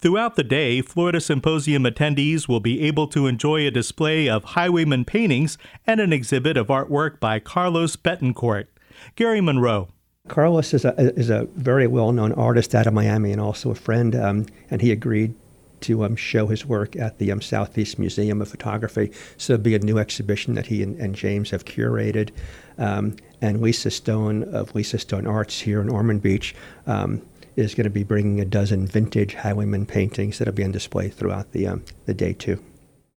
Throughout 0.00 0.36
the 0.36 0.44
day, 0.44 0.80
Florida 0.80 1.20
Symposium 1.20 1.84
attendees 1.84 2.48
will 2.48 2.60
be 2.60 2.80
able 2.80 3.06
to 3.08 3.26
enjoy 3.26 3.66
a 3.66 3.70
display 3.70 4.30
of 4.30 4.44
highwayman 4.44 5.04
paintings 5.04 5.58
and 5.86 6.00
an 6.00 6.10
exhibit 6.10 6.56
of 6.56 6.68
artwork 6.68 7.20
by 7.20 7.38
Carlos 7.38 7.96
Betancourt. 7.96 8.68
Gary 9.14 9.42
Monroe. 9.42 9.88
Carlos 10.26 10.72
is 10.72 10.86
a, 10.86 10.94
is 11.18 11.28
a 11.28 11.48
very 11.54 11.86
well 11.86 12.12
known 12.12 12.32
artist 12.32 12.74
out 12.74 12.86
of 12.86 12.94
Miami 12.94 13.30
and 13.30 13.42
also 13.42 13.70
a 13.70 13.74
friend, 13.74 14.16
um, 14.16 14.46
and 14.70 14.80
he 14.80 14.90
agreed 14.90 15.34
to 15.82 16.02
um, 16.04 16.16
show 16.16 16.46
his 16.46 16.64
work 16.64 16.96
at 16.96 17.18
the 17.18 17.30
um, 17.30 17.42
Southeast 17.42 17.98
Museum 17.98 18.40
of 18.40 18.48
Photography. 18.48 19.12
So 19.36 19.54
it'll 19.54 19.64
be 19.64 19.74
a 19.74 19.80
new 19.80 19.98
exhibition 19.98 20.54
that 20.54 20.68
he 20.68 20.82
and, 20.82 20.98
and 20.98 21.14
James 21.14 21.50
have 21.50 21.66
curated. 21.66 22.30
Um, 22.78 23.16
and 23.42 23.60
Lisa 23.60 23.90
Stone 23.90 24.44
of 24.44 24.74
Lisa 24.74 24.98
Stone 24.98 25.26
Arts 25.26 25.60
here 25.60 25.80
in 25.80 25.90
Ormond 25.90 26.22
Beach 26.22 26.54
um, 26.86 27.22
is 27.56 27.74
going 27.74 27.84
to 27.84 27.90
be 27.90 28.04
bringing 28.04 28.40
a 28.40 28.44
dozen 28.44 28.86
vintage 28.86 29.34
highwayman 29.34 29.86
paintings 29.86 30.38
that'll 30.38 30.54
be 30.54 30.64
on 30.64 30.72
display 30.72 31.08
throughout 31.08 31.52
the, 31.52 31.66
um, 31.66 31.84
the 32.06 32.14
day, 32.14 32.32
too. 32.32 32.62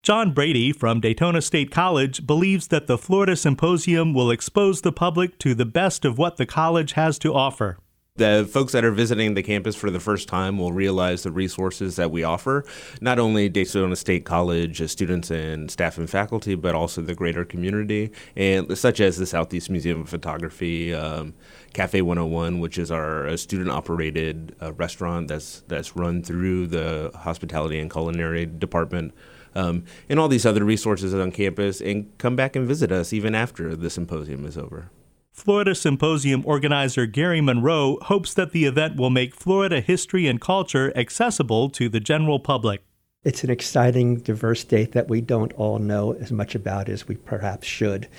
John 0.03 0.33
Brady 0.33 0.71
from 0.71 0.99
Daytona 0.99 1.43
State 1.43 1.69
College 1.69 2.25
believes 2.25 2.69
that 2.69 2.87
the 2.87 2.97
Florida 2.97 3.35
Symposium 3.35 4.15
will 4.15 4.31
expose 4.31 4.81
the 4.81 4.91
public 4.91 5.37
to 5.37 5.53
the 5.53 5.65
best 5.65 6.05
of 6.05 6.17
what 6.17 6.37
the 6.37 6.47
college 6.47 6.93
has 6.93 7.19
to 7.19 7.35
offer. 7.35 7.77
The 8.21 8.47
folks 8.51 8.73
that 8.73 8.85
are 8.85 8.91
visiting 8.91 9.33
the 9.33 9.41
campus 9.41 9.75
for 9.75 9.89
the 9.89 9.99
first 9.99 10.27
time 10.27 10.59
will 10.59 10.73
realize 10.73 11.23
the 11.23 11.31
resources 11.31 11.95
that 11.95 12.11
we 12.11 12.23
offer, 12.23 12.63
not 13.01 13.17
only 13.17 13.49
Daytona 13.49 13.95
State 13.95 14.25
College 14.25 14.87
students 14.91 15.31
and 15.31 15.71
staff 15.71 15.97
and 15.97 16.07
faculty, 16.07 16.53
but 16.53 16.75
also 16.75 17.01
the 17.01 17.15
greater 17.15 17.43
community, 17.43 18.11
and 18.35 18.77
such 18.77 18.99
as 18.99 19.17
the 19.17 19.25
Southeast 19.25 19.71
Museum 19.71 20.01
of 20.01 20.09
Photography, 20.09 20.93
um, 20.93 21.33
Cafe 21.73 22.03
101, 22.03 22.59
which 22.59 22.77
is 22.77 22.91
our 22.91 23.27
uh, 23.27 23.35
student-operated 23.35 24.55
uh, 24.61 24.73
restaurant 24.73 25.27
that's 25.27 25.61
that's 25.67 25.95
run 25.95 26.21
through 26.21 26.67
the 26.67 27.11
hospitality 27.15 27.79
and 27.79 27.89
culinary 27.89 28.45
department. 28.45 29.15
Um, 29.55 29.85
and 30.09 30.19
all 30.19 30.27
these 30.27 30.45
other 30.45 30.63
resources 30.63 31.13
on 31.15 31.31
campus, 31.31 31.81
and 31.81 32.15
come 32.19 32.35
back 32.35 32.55
and 32.55 32.67
visit 32.67 32.91
us 32.91 33.13
even 33.13 33.33
after 33.33 33.75
the 33.75 33.89
symposium 33.89 34.45
is 34.45 34.59
over. 34.59 34.91
Florida 35.31 35.73
Symposium 35.73 36.43
organizer 36.45 37.05
Gary 37.05 37.41
Monroe 37.41 37.97
hopes 38.03 38.33
that 38.33 38.51
the 38.51 38.65
event 38.65 38.97
will 38.97 39.09
make 39.09 39.33
Florida 39.33 39.79
history 39.79 40.27
and 40.27 40.41
culture 40.41 40.91
accessible 40.95 41.69
to 41.69 41.87
the 41.87 41.99
general 41.99 42.39
public. 42.39 42.83
It's 43.23 43.43
an 43.43 43.49
exciting, 43.49 44.17
diverse 44.17 44.61
state 44.61 44.91
that 44.91 45.07
we 45.07 45.21
don't 45.21 45.53
all 45.53 45.79
know 45.79 46.13
as 46.13 46.31
much 46.31 46.53
about 46.53 46.89
as 46.89 47.07
we 47.07 47.15
perhaps 47.15 47.65
should. 47.65 48.09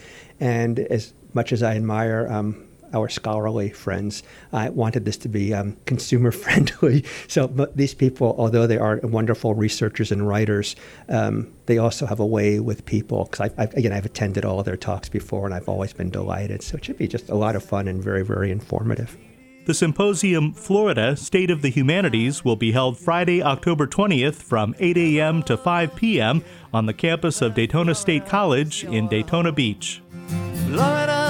And 0.40 0.78
as 0.78 1.12
much 1.34 1.52
as 1.52 1.62
I 1.62 1.76
admire 1.76 2.26
um, 2.30 2.66
our 2.92 3.08
scholarly 3.08 3.70
friends. 3.70 4.22
I 4.52 4.70
wanted 4.70 5.04
this 5.04 5.16
to 5.18 5.28
be 5.28 5.54
um, 5.54 5.76
consumer 5.86 6.30
friendly. 6.30 7.04
So 7.28 7.46
these 7.74 7.94
people, 7.94 8.34
although 8.36 8.66
they 8.66 8.76
are 8.76 9.00
wonderful 9.02 9.54
researchers 9.54 10.12
and 10.12 10.26
writers, 10.26 10.76
um, 11.08 11.52
they 11.66 11.78
also 11.78 12.04
have 12.04 12.20
a 12.20 12.26
way 12.26 12.60
with 12.60 12.84
people. 12.84 13.24
Because 13.24 13.50
again, 13.56 13.92
I've 13.92 14.04
attended 14.04 14.44
all 14.44 14.58
of 14.58 14.66
their 14.66 14.76
talks 14.76 15.08
before, 15.08 15.46
and 15.46 15.54
I've 15.54 15.68
always 15.68 15.92
been 15.92 16.10
delighted. 16.10 16.62
So 16.62 16.76
it 16.76 16.84
should 16.84 16.98
be 16.98 17.08
just 17.08 17.30
a 17.30 17.34
lot 17.34 17.56
of 17.56 17.64
fun 17.64 17.88
and 17.88 18.02
very, 18.02 18.24
very 18.24 18.50
informative. 18.50 19.16
The 19.64 19.74
symposium 19.74 20.54
Florida 20.54 21.16
State 21.16 21.48
of 21.48 21.62
the 21.62 21.68
Humanities 21.68 22.44
will 22.44 22.56
be 22.56 22.72
held 22.72 22.98
Friday, 22.98 23.40
October 23.44 23.86
20th 23.86 24.34
from 24.34 24.74
8 24.80 24.96
a.m. 24.96 25.42
to 25.44 25.56
5 25.56 25.94
p.m. 25.94 26.44
on 26.74 26.86
the 26.86 26.92
campus 26.92 27.40
of 27.40 27.54
Daytona 27.54 27.94
State 27.94 28.26
College 28.26 28.82
in 28.82 29.06
Daytona 29.06 29.52
Beach. 29.52 30.02
Florida, 30.66 31.21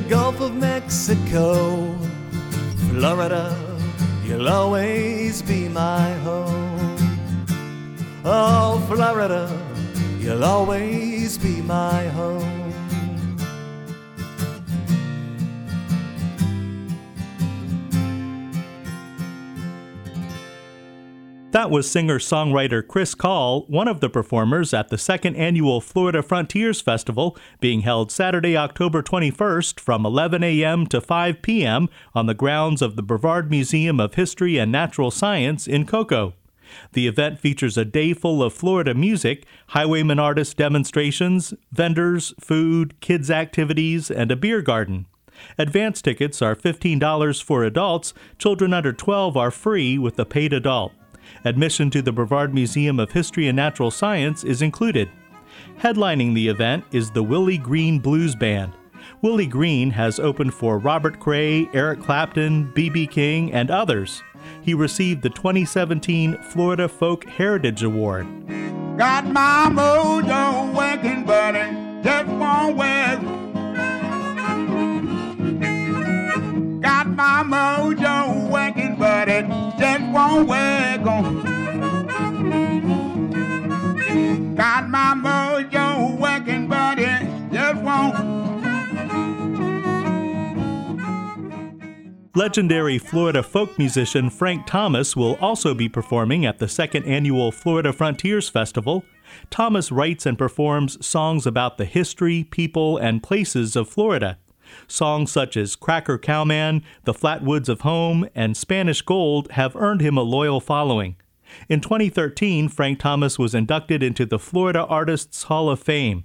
the 0.00 0.08
Gulf 0.08 0.40
of 0.40 0.54
Mexico. 0.54 1.92
Florida, 2.88 3.46
you'll 4.24 4.48
always 4.48 5.42
be 5.42 5.68
my 5.68 6.12
home. 6.26 6.96
Oh, 8.24 8.84
Florida, 8.88 9.50
you'll 10.20 10.44
always 10.44 11.36
be 11.36 11.60
my 11.62 12.04
home. 12.18 12.57
That 21.58 21.72
was 21.72 21.90
singer 21.90 22.20
songwriter 22.20 22.86
Chris 22.86 23.16
Kahl, 23.16 23.62
one 23.62 23.88
of 23.88 23.98
the 23.98 24.08
performers 24.08 24.72
at 24.72 24.90
the 24.90 24.96
second 24.96 25.34
annual 25.34 25.80
Florida 25.80 26.22
Frontiers 26.22 26.80
Festival, 26.80 27.36
being 27.58 27.80
held 27.80 28.12
Saturday, 28.12 28.56
October 28.56 29.02
21st 29.02 29.80
from 29.80 30.06
11 30.06 30.44
a.m. 30.44 30.86
to 30.86 31.00
5 31.00 31.42
p.m. 31.42 31.88
on 32.14 32.26
the 32.26 32.32
grounds 32.32 32.80
of 32.80 32.94
the 32.94 33.02
Brevard 33.02 33.50
Museum 33.50 33.98
of 33.98 34.14
History 34.14 34.56
and 34.56 34.70
Natural 34.70 35.10
Science 35.10 35.66
in 35.66 35.84
Cocoa. 35.84 36.34
The 36.92 37.08
event 37.08 37.40
features 37.40 37.76
a 37.76 37.84
day 37.84 38.14
full 38.14 38.40
of 38.40 38.54
Florida 38.54 38.94
music, 38.94 39.44
highwayman 39.70 40.20
artist 40.20 40.56
demonstrations, 40.56 41.54
vendors, 41.72 42.34
food, 42.38 43.00
kids' 43.00 43.32
activities, 43.32 44.12
and 44.12 44.30
a 44.30 44.36
beer 44.36 44.62
garden. 44.62 45.06
Advance 45.58 46.00
tickets 46.02 46.40
are 46.40 46.54
$15 46.54 47.42
for 47.42 47.64
adults, 47.64 48.14
children 48.38 48.72
under 48.72 48.92
12 48.92 49.36
are 49.36 49.50
free 49.50 49.98
with 49.98 50.16
a 50.20 50.24
paid 50.24 50.52
adult. 50.52 50.92
Admission 51.44 51.90
to 51.90 52.02
the 52.02 52.12
Brevard 52.12 52.52
Museum 52.54 52.98
of 52.98 53.12
History 53.12 53.48
and 53.48 53.56
Natural 53.56 53.90
Science 53.90 54.44
is 54.44 54.62
included. 54.62 55.10
Headlining 55.78 56.34
the 56.34 56.48
event 56.48 56.84
is 56.92 57.10
the 57.10 57.22
Willie 57.22 57.58
Green 57.58 57.98
Blues 57.98 58.34
Band. 58.34 58.72
Willie 59.22 59.46
Green 59.46 59.90
has 59.90 60.18
opened 60.18 60.54
for 60.54 60.78
Robert 60.78 61.18
Cray, 61.18 61.68
Eric 61.72 62.00
Clapton, 62.00 62.70
B.B. 62.74 63.06
King, 63.06 63.52
and 63.52 63.70
others. 63.70 64.22
He 64.62 64.74
received 64.74 65.22
the 65.22 65.30
2017 65.30 66.42
Florida 66.42 66.88
Folk 66.88 67.24
Heritage 67.24 67.82
Award. 67.82 68.26
Got 68.96 69.26
my 69.26 69.68
mojo 69.70 70.74
working, 70.74 71.24
buddy, 71.24 72.02
just 72.02 72.28
way. 72.76 73.18
Got 76.80 77.08
my 77.08 77.42
mojo 77.44 77.97
it 79.26 79.46
just 79.78 80.04
won't 80.12 80.48
work 80.48 81.06
on. 81.06 81.42
Got 84.54 84.88
my 84.90 85.14
mojo 85.16 86.18
working, 86.18 86.68
just 87.50 87.82
won't. 87.82 88.38
Legendary 92.38 92.98
Florida 92.98 93.42
folk 93.42 93.76
musician 93.78 94.30
Frank 94.30 94.64
Thomas 94.64 95.16
will 95.16 95.34
also 95.40 95.74
be 95.74 95.88
performing 95.88 96.46
at 96.46 96.58
the 96.60 96.68
second 96.68 97.04
annual 97.04 97.50
Florida 97.50 97.92
Frontiers 97.92 98.48
Festival. 98.48 99.04
Thomas 99.50 99.90
writes 99.90 100.24
and 100.24 100.38
performs 100.38 101.04
songs 101.04 101.46
about 101.48 101.78
the 101.78 101.84
history, 101.84 102.44
people, 102.44 102.96
and 102.96 103.24
places 103.24 103.74
of 103.74 103.88
Florida. 103.88 104.38
Songs 104.86 105.32
such 105.32 105.56
as 105.56 105.76
Cracker 105.76 106.18
Cowman, 106.18 106.84
The 107.04 107.14
Flatwoods 107.14 107.68
of 107.68 107.82
Home, 107.82 108.28
and 108.34 108.56
Spanish 108.56 109.02
Gold 109.02 109.50
have 109.52 109.76
earned 109.76 110.00
him 110.00 110.16
a 110.16 110.22
loyal 110.22 110.60
following. 110.60 111.16
In 111.68 111.80
2013, 111.80 112.68
Frank 112.68 112.98
Thomas 112.98 113.38
was 113.38 113.54
inducted 113.54 114.02
into 114.02 114.26
the 114.26 114.38
Florida 114.38 114.84
Artists 114.86 115.44
Hall 115.44 115.70
of 115.70 115.80
Fame. 115.80 116.24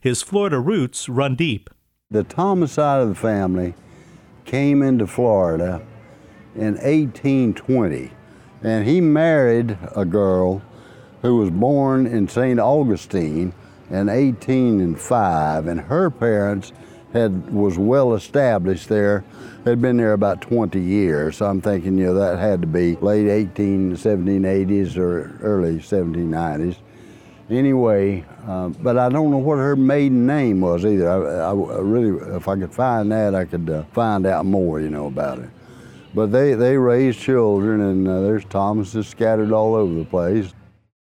His 0.00 0.22
Florida 0.22 0.58
roots 0.58 1.08
run 1.08 1.34
deep. 1.34 1.68
The 2.10 2.24
Thomas 2.24 2.72
side 2.72 3.02
of 3.02 3.08
the 3.08 3.14
family 3.14 3.74
came 4.44 4.82
into 4.82 5.06
Florida 5.06 5.82
in 6.54 6.74
1820, 6.74 8.10
and 8.62 8.86
he 8.86 9.00
married 9.00 9.78
a 9.96 10.04
girl 10.04 10.62
who 11.22 11.36
was 11.36 11.50
born 11.50 12.06
in 12.06 12.28
St. 12.28 12.58
Augustine 12.58 13.54
in 13.90 14.06
1805, 14.08 15.66
and 15.66 15.80
her 15.82 16.10
parents 16.10 16.72
had 17.12 17.52
was 17.52 17.78
well 17.78 18.14
established 18.14 18.88
there. 18.88 19.24
Had 19.64 19.80
been 19.80 19.96
there 19.96 20.12
about 20.12 20.40
20 20.40 20.80
years. 20.80 21.36
So 21.36 21.46
I'm 21.46 21.60
thinking, 21.60 21.96
you 21.96 22.06
know, 22.06 22.14
that 22.14 22.38
had 22.38 22.60
to 22.62 22.66
be 22.66 22.96
late 22.96 23.28
18, 23.28 23.92
1780s 23.92 24.96
or 24.96 25.38
early 25.40 25.78
1790s. 25.78 26.76
Anyway, 27.48 28.24
uh, 28.46 28.68
but 28.68 28.98
I 28.98 29.08
don't 29.08 29.30
know 29.30 29.38
what 29.38 29.56
her 29.56 29.76
maiden 29.76 30.26
name 30.26 30.60
was 30.62 30.84
either. 30.84 31.08
I, 31.08 31.50
I, 31.50 31.50
I 31.50 31.80
really, 31.80 32.34
if 32.34 32.48
I 32.48 32.56
could 32.56 32.72
find 32.72 33.12
that, 33.12 33.34
I 33.34 33.44
could 33.44 33.68
uh, 33.68 33.84
find 33.92 34.26
out 34.26 34.46
more, 34.46 34.80
you 34.80 34.90
know, 34.90 35.06
about 35.06 35.38
it. 35.38 35.50
But 36.14 36.32
they, 36.32 36.54
they 36.54 36.76
raised 36.76 37.20
children, 37.20 37.80
and 37.80 38.08
uh, 38.08 38.20
there's 38.22 38.44
Thomases 38.46 39.06
scattered 39.06 39.52
all 39.52 39.74
over 39.74 39.94
the 39.94 40.04
place. 40.04 40.52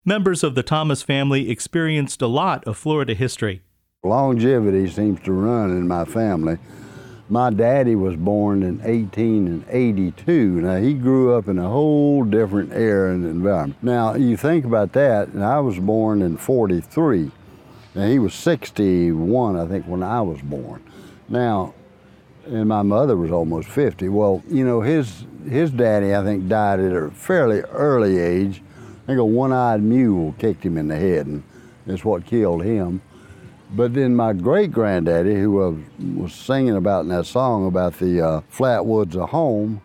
Members 0.05 0.43
of 0.43 0.53
the 0.53 0.63
Thomas 0.63 1.01
family 1.01 1.49
experienced 1.49 2.21
a 2.21 2.27
lot 2.27 2.63
of 2.65 2.77
Florida 2.77 3.13
history. 3.13 3.62
Longevity 4.05 4.89
seems 4.89 5.21
to 5.21 5.31
run 5.31 5.71
in 5.71 5.87
my 5.87 6.03
family. 6.03 6.57
My 7.29 7.49
daddy 7.49 7.95
was 7.95 8.17
born 8.17 8.61
in 8.61 8.79
1882. 8.79 10.59
Now, 10.59 10.75
he 10.75 10.93
grew 10.93 11.33
up 11.33 11.47
in 11.47 11.57
a 11.57 11.69
whole 11.69 12.25
different 12.25 12.73
era 12.73 13.13
and 13.13 13.25
environment. 13.25 13.81
Now, 13.81 14.15
you 14.15 14.35
think 14.35 14.65
about 14.65 14.91
that, 14.91 15.29
and 15.29 15.41
I 15.41 15.61
was 15.61 15.79
born 15.79 16.21
in 16.21 16.35
43. 16.35 17.31
and 17.95 18.11
he 18.11 18.19
was 18.19 18.33
61, 18.33 19.55
I 19.55 19.65
think, 19.67 19.85
when 19.85 20.03
I 20.03 20.19
was 20.19 20.41
born. 20.41 20.83
Now, 21.29 21.73
and 22.45 22.67
my 22.67 22.81
mother 22.81 23.15
was 23.15 23.31
almost 23.31 23.69
50. 23.69 24.09
Well, 24.09 24.43
you 24.49 24.65
know, 24.65 24.81
his, 24.81 25.23
his 25.47 25.71
daddy, 25.71 26.13
I 26.13 26.25
think, 26.25 26.49
died 26.49 26.81
at 26.81 26.91
a 26.91 27.09
fairly 27.09 27.61
early 27.61 28.17
age. 28.17 28.61
I 29.03 29.05
think 29.07 29.19
a 29.19 29.23
one-eyed 29.23 29.81
mule 29.81 30.35
kicked 30.37 30.65
him 30.65 30.77
in 30.77 30.89
the 30.89 30.97
head, 30.97 31.25
and 31.25 31.41
that's 31.85 32.03
what 32.03 32.25
killed 32.25 32.65
him. 32.65 33.01
But 33.75 33.95
then 33.95 34.15
my 34.15 34.33
great 34.33 34.71
granddaddy, 34.71 35.33
who 35.33 35.51
was, 35.51 35.77
was 36.15 36.33
singing 36.33 36.75
about 36.75 37.01
in 37.01 37.09
that 37.09 37.25
song 37.25 37.67
about 37.67 37.97
the 37.97 38.21
uh, 38.21 38.41
flat 38.47 38.85
woods 38.85 39.15
of 39.15 39.29
home, 39.29 39.81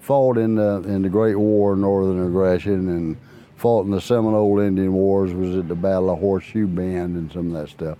fought 0.00 0.36
in 0.36 0.56
the 0.56 0.82
in 0.86 1.02
the 1.02 1.08
Great 1.08 1.36
War 1.36 1.74
Northern 1.74 2.26
Aggression 2.26 2.88
and 2.90 3.16
fought 3.56 3.86
in 3.86 3.92
the 3.92 4.00
Seminole 4.00 4.60
Indian 4.60 4.92
Wars. 4.92 5.32
Was 5.32 5.56
at 5.56 5.68
the 5.68 5.74
Battle 5.74 6.10
of 6.10 6.18
Horseshoe 6.18 6.66
Bend 6.66 7.16
and 7.16 7.32
some 7.32 7.54
of 7.54 7.62
that 7.62 7.70
stuff. 7.70 7.98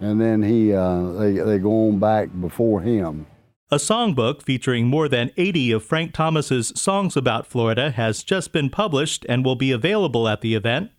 And 0.00 0.20
then 0.20 0.44
he 0.44 0.72
uh, 0.72 1.10
they 1.12 1.32
they 1.32 1.58
go 1.58 1.88
on 1.88 1.98
back 1.98 2.28
before 2.40 2.80
him. 2.82 3.26
A 3.68 3.78
songbook 3.78 4.42
featuring 4.42 4.86
more 4.86 5.08
than 5.08 5.32
80 5.36 5.72
of 5.72 5.84
Frank 5.84 6.14
Thomas's 6.14 6.72
songs 6.76 7.16
about 7.16 7.48
Florida 7.48 7.90
has 7.90 8.22
just 8.22 8.52
been 8.52 8.70
published 8.70 9.26
and 9.28 9.44
will 9.44 9.56
be 9.56 9.72
available 9.72 10.28
at 10.28 10.40
the 10.40 10.54
event. 10.54 10.92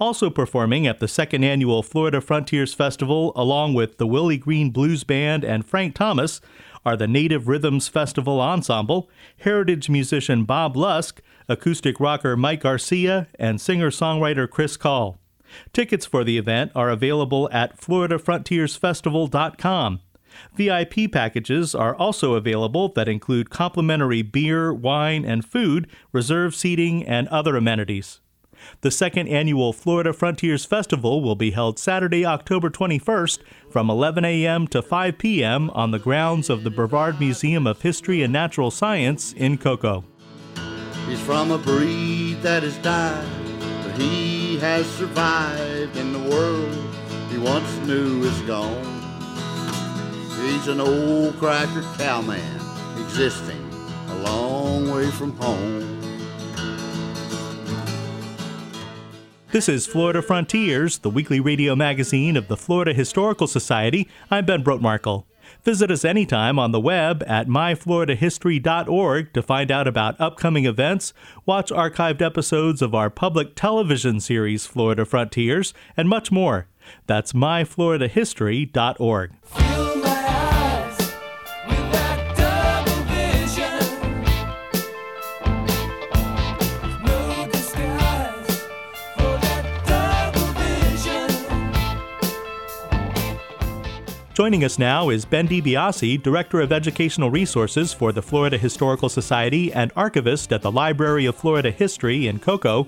Also 0.00 0.30
performing 0.30 0.86
at 0.86 0.98
the 0.98 1.06
second 1.06 1.44
annual 1.44 1.82
Florida 1.82 2.22
Frontiers 2.22 2.72
Festival, 2.72 3.32
along 3.36 3.74
with 3.74 3.98
the 3.98 4.06
Willie 4.06 4.38
Green 4.38 4.70
Blues 4.70 5.04
Band 5.04 5.44
and 5.44 5.66
Frank 5.66 5.94
Thomas, 5.94 6.40
are 6.86 6.96
the 6.96 7.06
Native 7.06 7.48
Rhythms 7.48 7.88
Festival 7.88 8.40
Ensemble, 8.40 9.10
heritage 9.40 9.90
musician 9.90 10.44
Bob 10.44 10.74
Lusk, 10.74 11.20
acoustic 11.48 12.00
rocker 12.00 12.34
Mike 12.34 12.62
Garcia, 12.62 13.28
and 13.38 13.60
singer 13.60 13.90
songwriter 13.90 14.48
Chris 14.48 14.78
Kahl. 14.78 15.18
Tickets 15.74 16.06
for 16.06 16.24
the 16.24 16.38
event 16.38 16.72
are 16.74 16.88
available 16.88 17.50
at 17.52 17.78
FloridaFrontiersFestival.com. 17.78 20.00
VIP 20.56 21.12
packages 21.12 21.74
are 21.74 21.94
also 21.94 22.32
available 22.34 22.88
that 22.90 23.08
include 23.08 23.50
complimentary 23.50 24.22
beer, 24.22 24.72
wine, 24.72 25.26
and 25.26 25.44
food, 25.44 25.86
reserved 26.12 26.54
seating, 26.54 27.04
and 27.04 27.26
other 27.28 27.56
amenities. 27.56 28.20
The 28.80 28.90
second 28.90 29.28
annual 29.28 29.72
Florida 29.72 30.12
Frontiers 30.12 30.64
Festival 30.64 31.22
will 31.22 31.34
be 31.34 31.50
held 31.50 31.78
Saturday, 31.78 32.24
October 32.24 32.70
21st 32.70 33.40
from 33.70 33.90
11 33.90 34.24
a.m. 34.24 34.66
to 34.68 34.82
5 34.82 35.18
p.m. 35.18 35.70
on 35.70 35.90
the 35.90 35.98
grounds 35.98 36.50
of 36.50 36.64
the 36.64 36.70
Brevard 36.70 37.20
Museum 37.20 37.66
of 37.66 37.82
History 37.82 38.22
and 38.22 38.32
Natural 38.32 38.70
Science 38.70 39.32
in 39.32 39.58
Cocoa. 39.58 40.04
He's 41.08 41.20
from 41.20 41.50
a 41.50 41.58
breed 41.58 42.42
that 42.42 42.62
has 42.62 42.76
died, 42.78 43.26
but 43.82 44.00
he 44.00 44.58
has 44.58 44.86
survived 44.90 45.96
in 45.96 46.12
the 46.12 46.30
world 46.30 46.94
he 47.30 47.38
once 47.38 47.76
knew 47.86 48.22
is 48.22 48.40
gone. 48.42 49.00
He's 50.42 50.68
an 50.68 50.80
old 50.80 51.38
cracker 51.38 51.82
cowman 51.96 52.60
existing 52.98 53.70
a 54.08 54.14
long 54.22 54.90
way 54.90 55.10
from 55.10 55.36
home. 55.36 55.99
This 59.52 59.68
is 59.68 59.84
Florida 59.84 60.22
Frontiers, 60.22 60.98
the 60.98 61.10
weekly 61.10 61.40
radio 61.40 61.74
magazine 61.74 62.36
of 62.36 62.46
the 62.46 62.56
Florida 62.56 62.94
Historical 62.94 63.48
Society. 63.48 64.08
I'm 64.30 64.46
Ben 64.46 64.62
Brotemarkle. 64.62 65.24
Visit 65.64 65.90
us 65.90 66.04
anytime 66.04 66.56
on 66.56 66.70
the 66.70 66.78
web 66.78 67.24
at 67.26 67.48
myfloridahistory.org 67.48 69.32
to 69.32 69.42
find 69.42 69.72
out 69.72 69.88
about 69.88 70.20
upcoming 70.20 70.66
events, 70.66 71.12
watch 71.46 71.72
archived 71.72 72.22
episodes 72.22 72.80
of 72.80 72.94
our 72.94 73.10
public 73.10 73.56
television 73.56 74.20
series 74.20 74.66
Florida 74.66 75.04
Frontiers, 75.04 75.74
and 75.96 76.08
much 76.08 76.30
more. 76.30 76.68
That's 77.08 77.32
myfloridahistory.org. 77.32 79.89
Joining 94.40 94.64
us 94.64 94.78
now 94.78 95.10
is 95.10 95.26
Ben 95.26 95.46
DiBiase, 95.46 96.22
Director 96.22 96.62
of 96.62 96.72
Educational 96.72 97.30
Resources 97.30 97.92
for 97.92 98.10
the 98.10 98.22
Florida 98.22 98.56
Historical 98.56 99.10
Society 99.10 99.70
and 99.70 99.92
archivist 99.94 100.50
at 100.50 100.62
the 100.62 100.72
Library 100.72 101.26
of 101.26 101.36
Florida 101.36 101.70
History 101.70 102.26
in 102.26 102.38
Cocoa. 102.38 102.86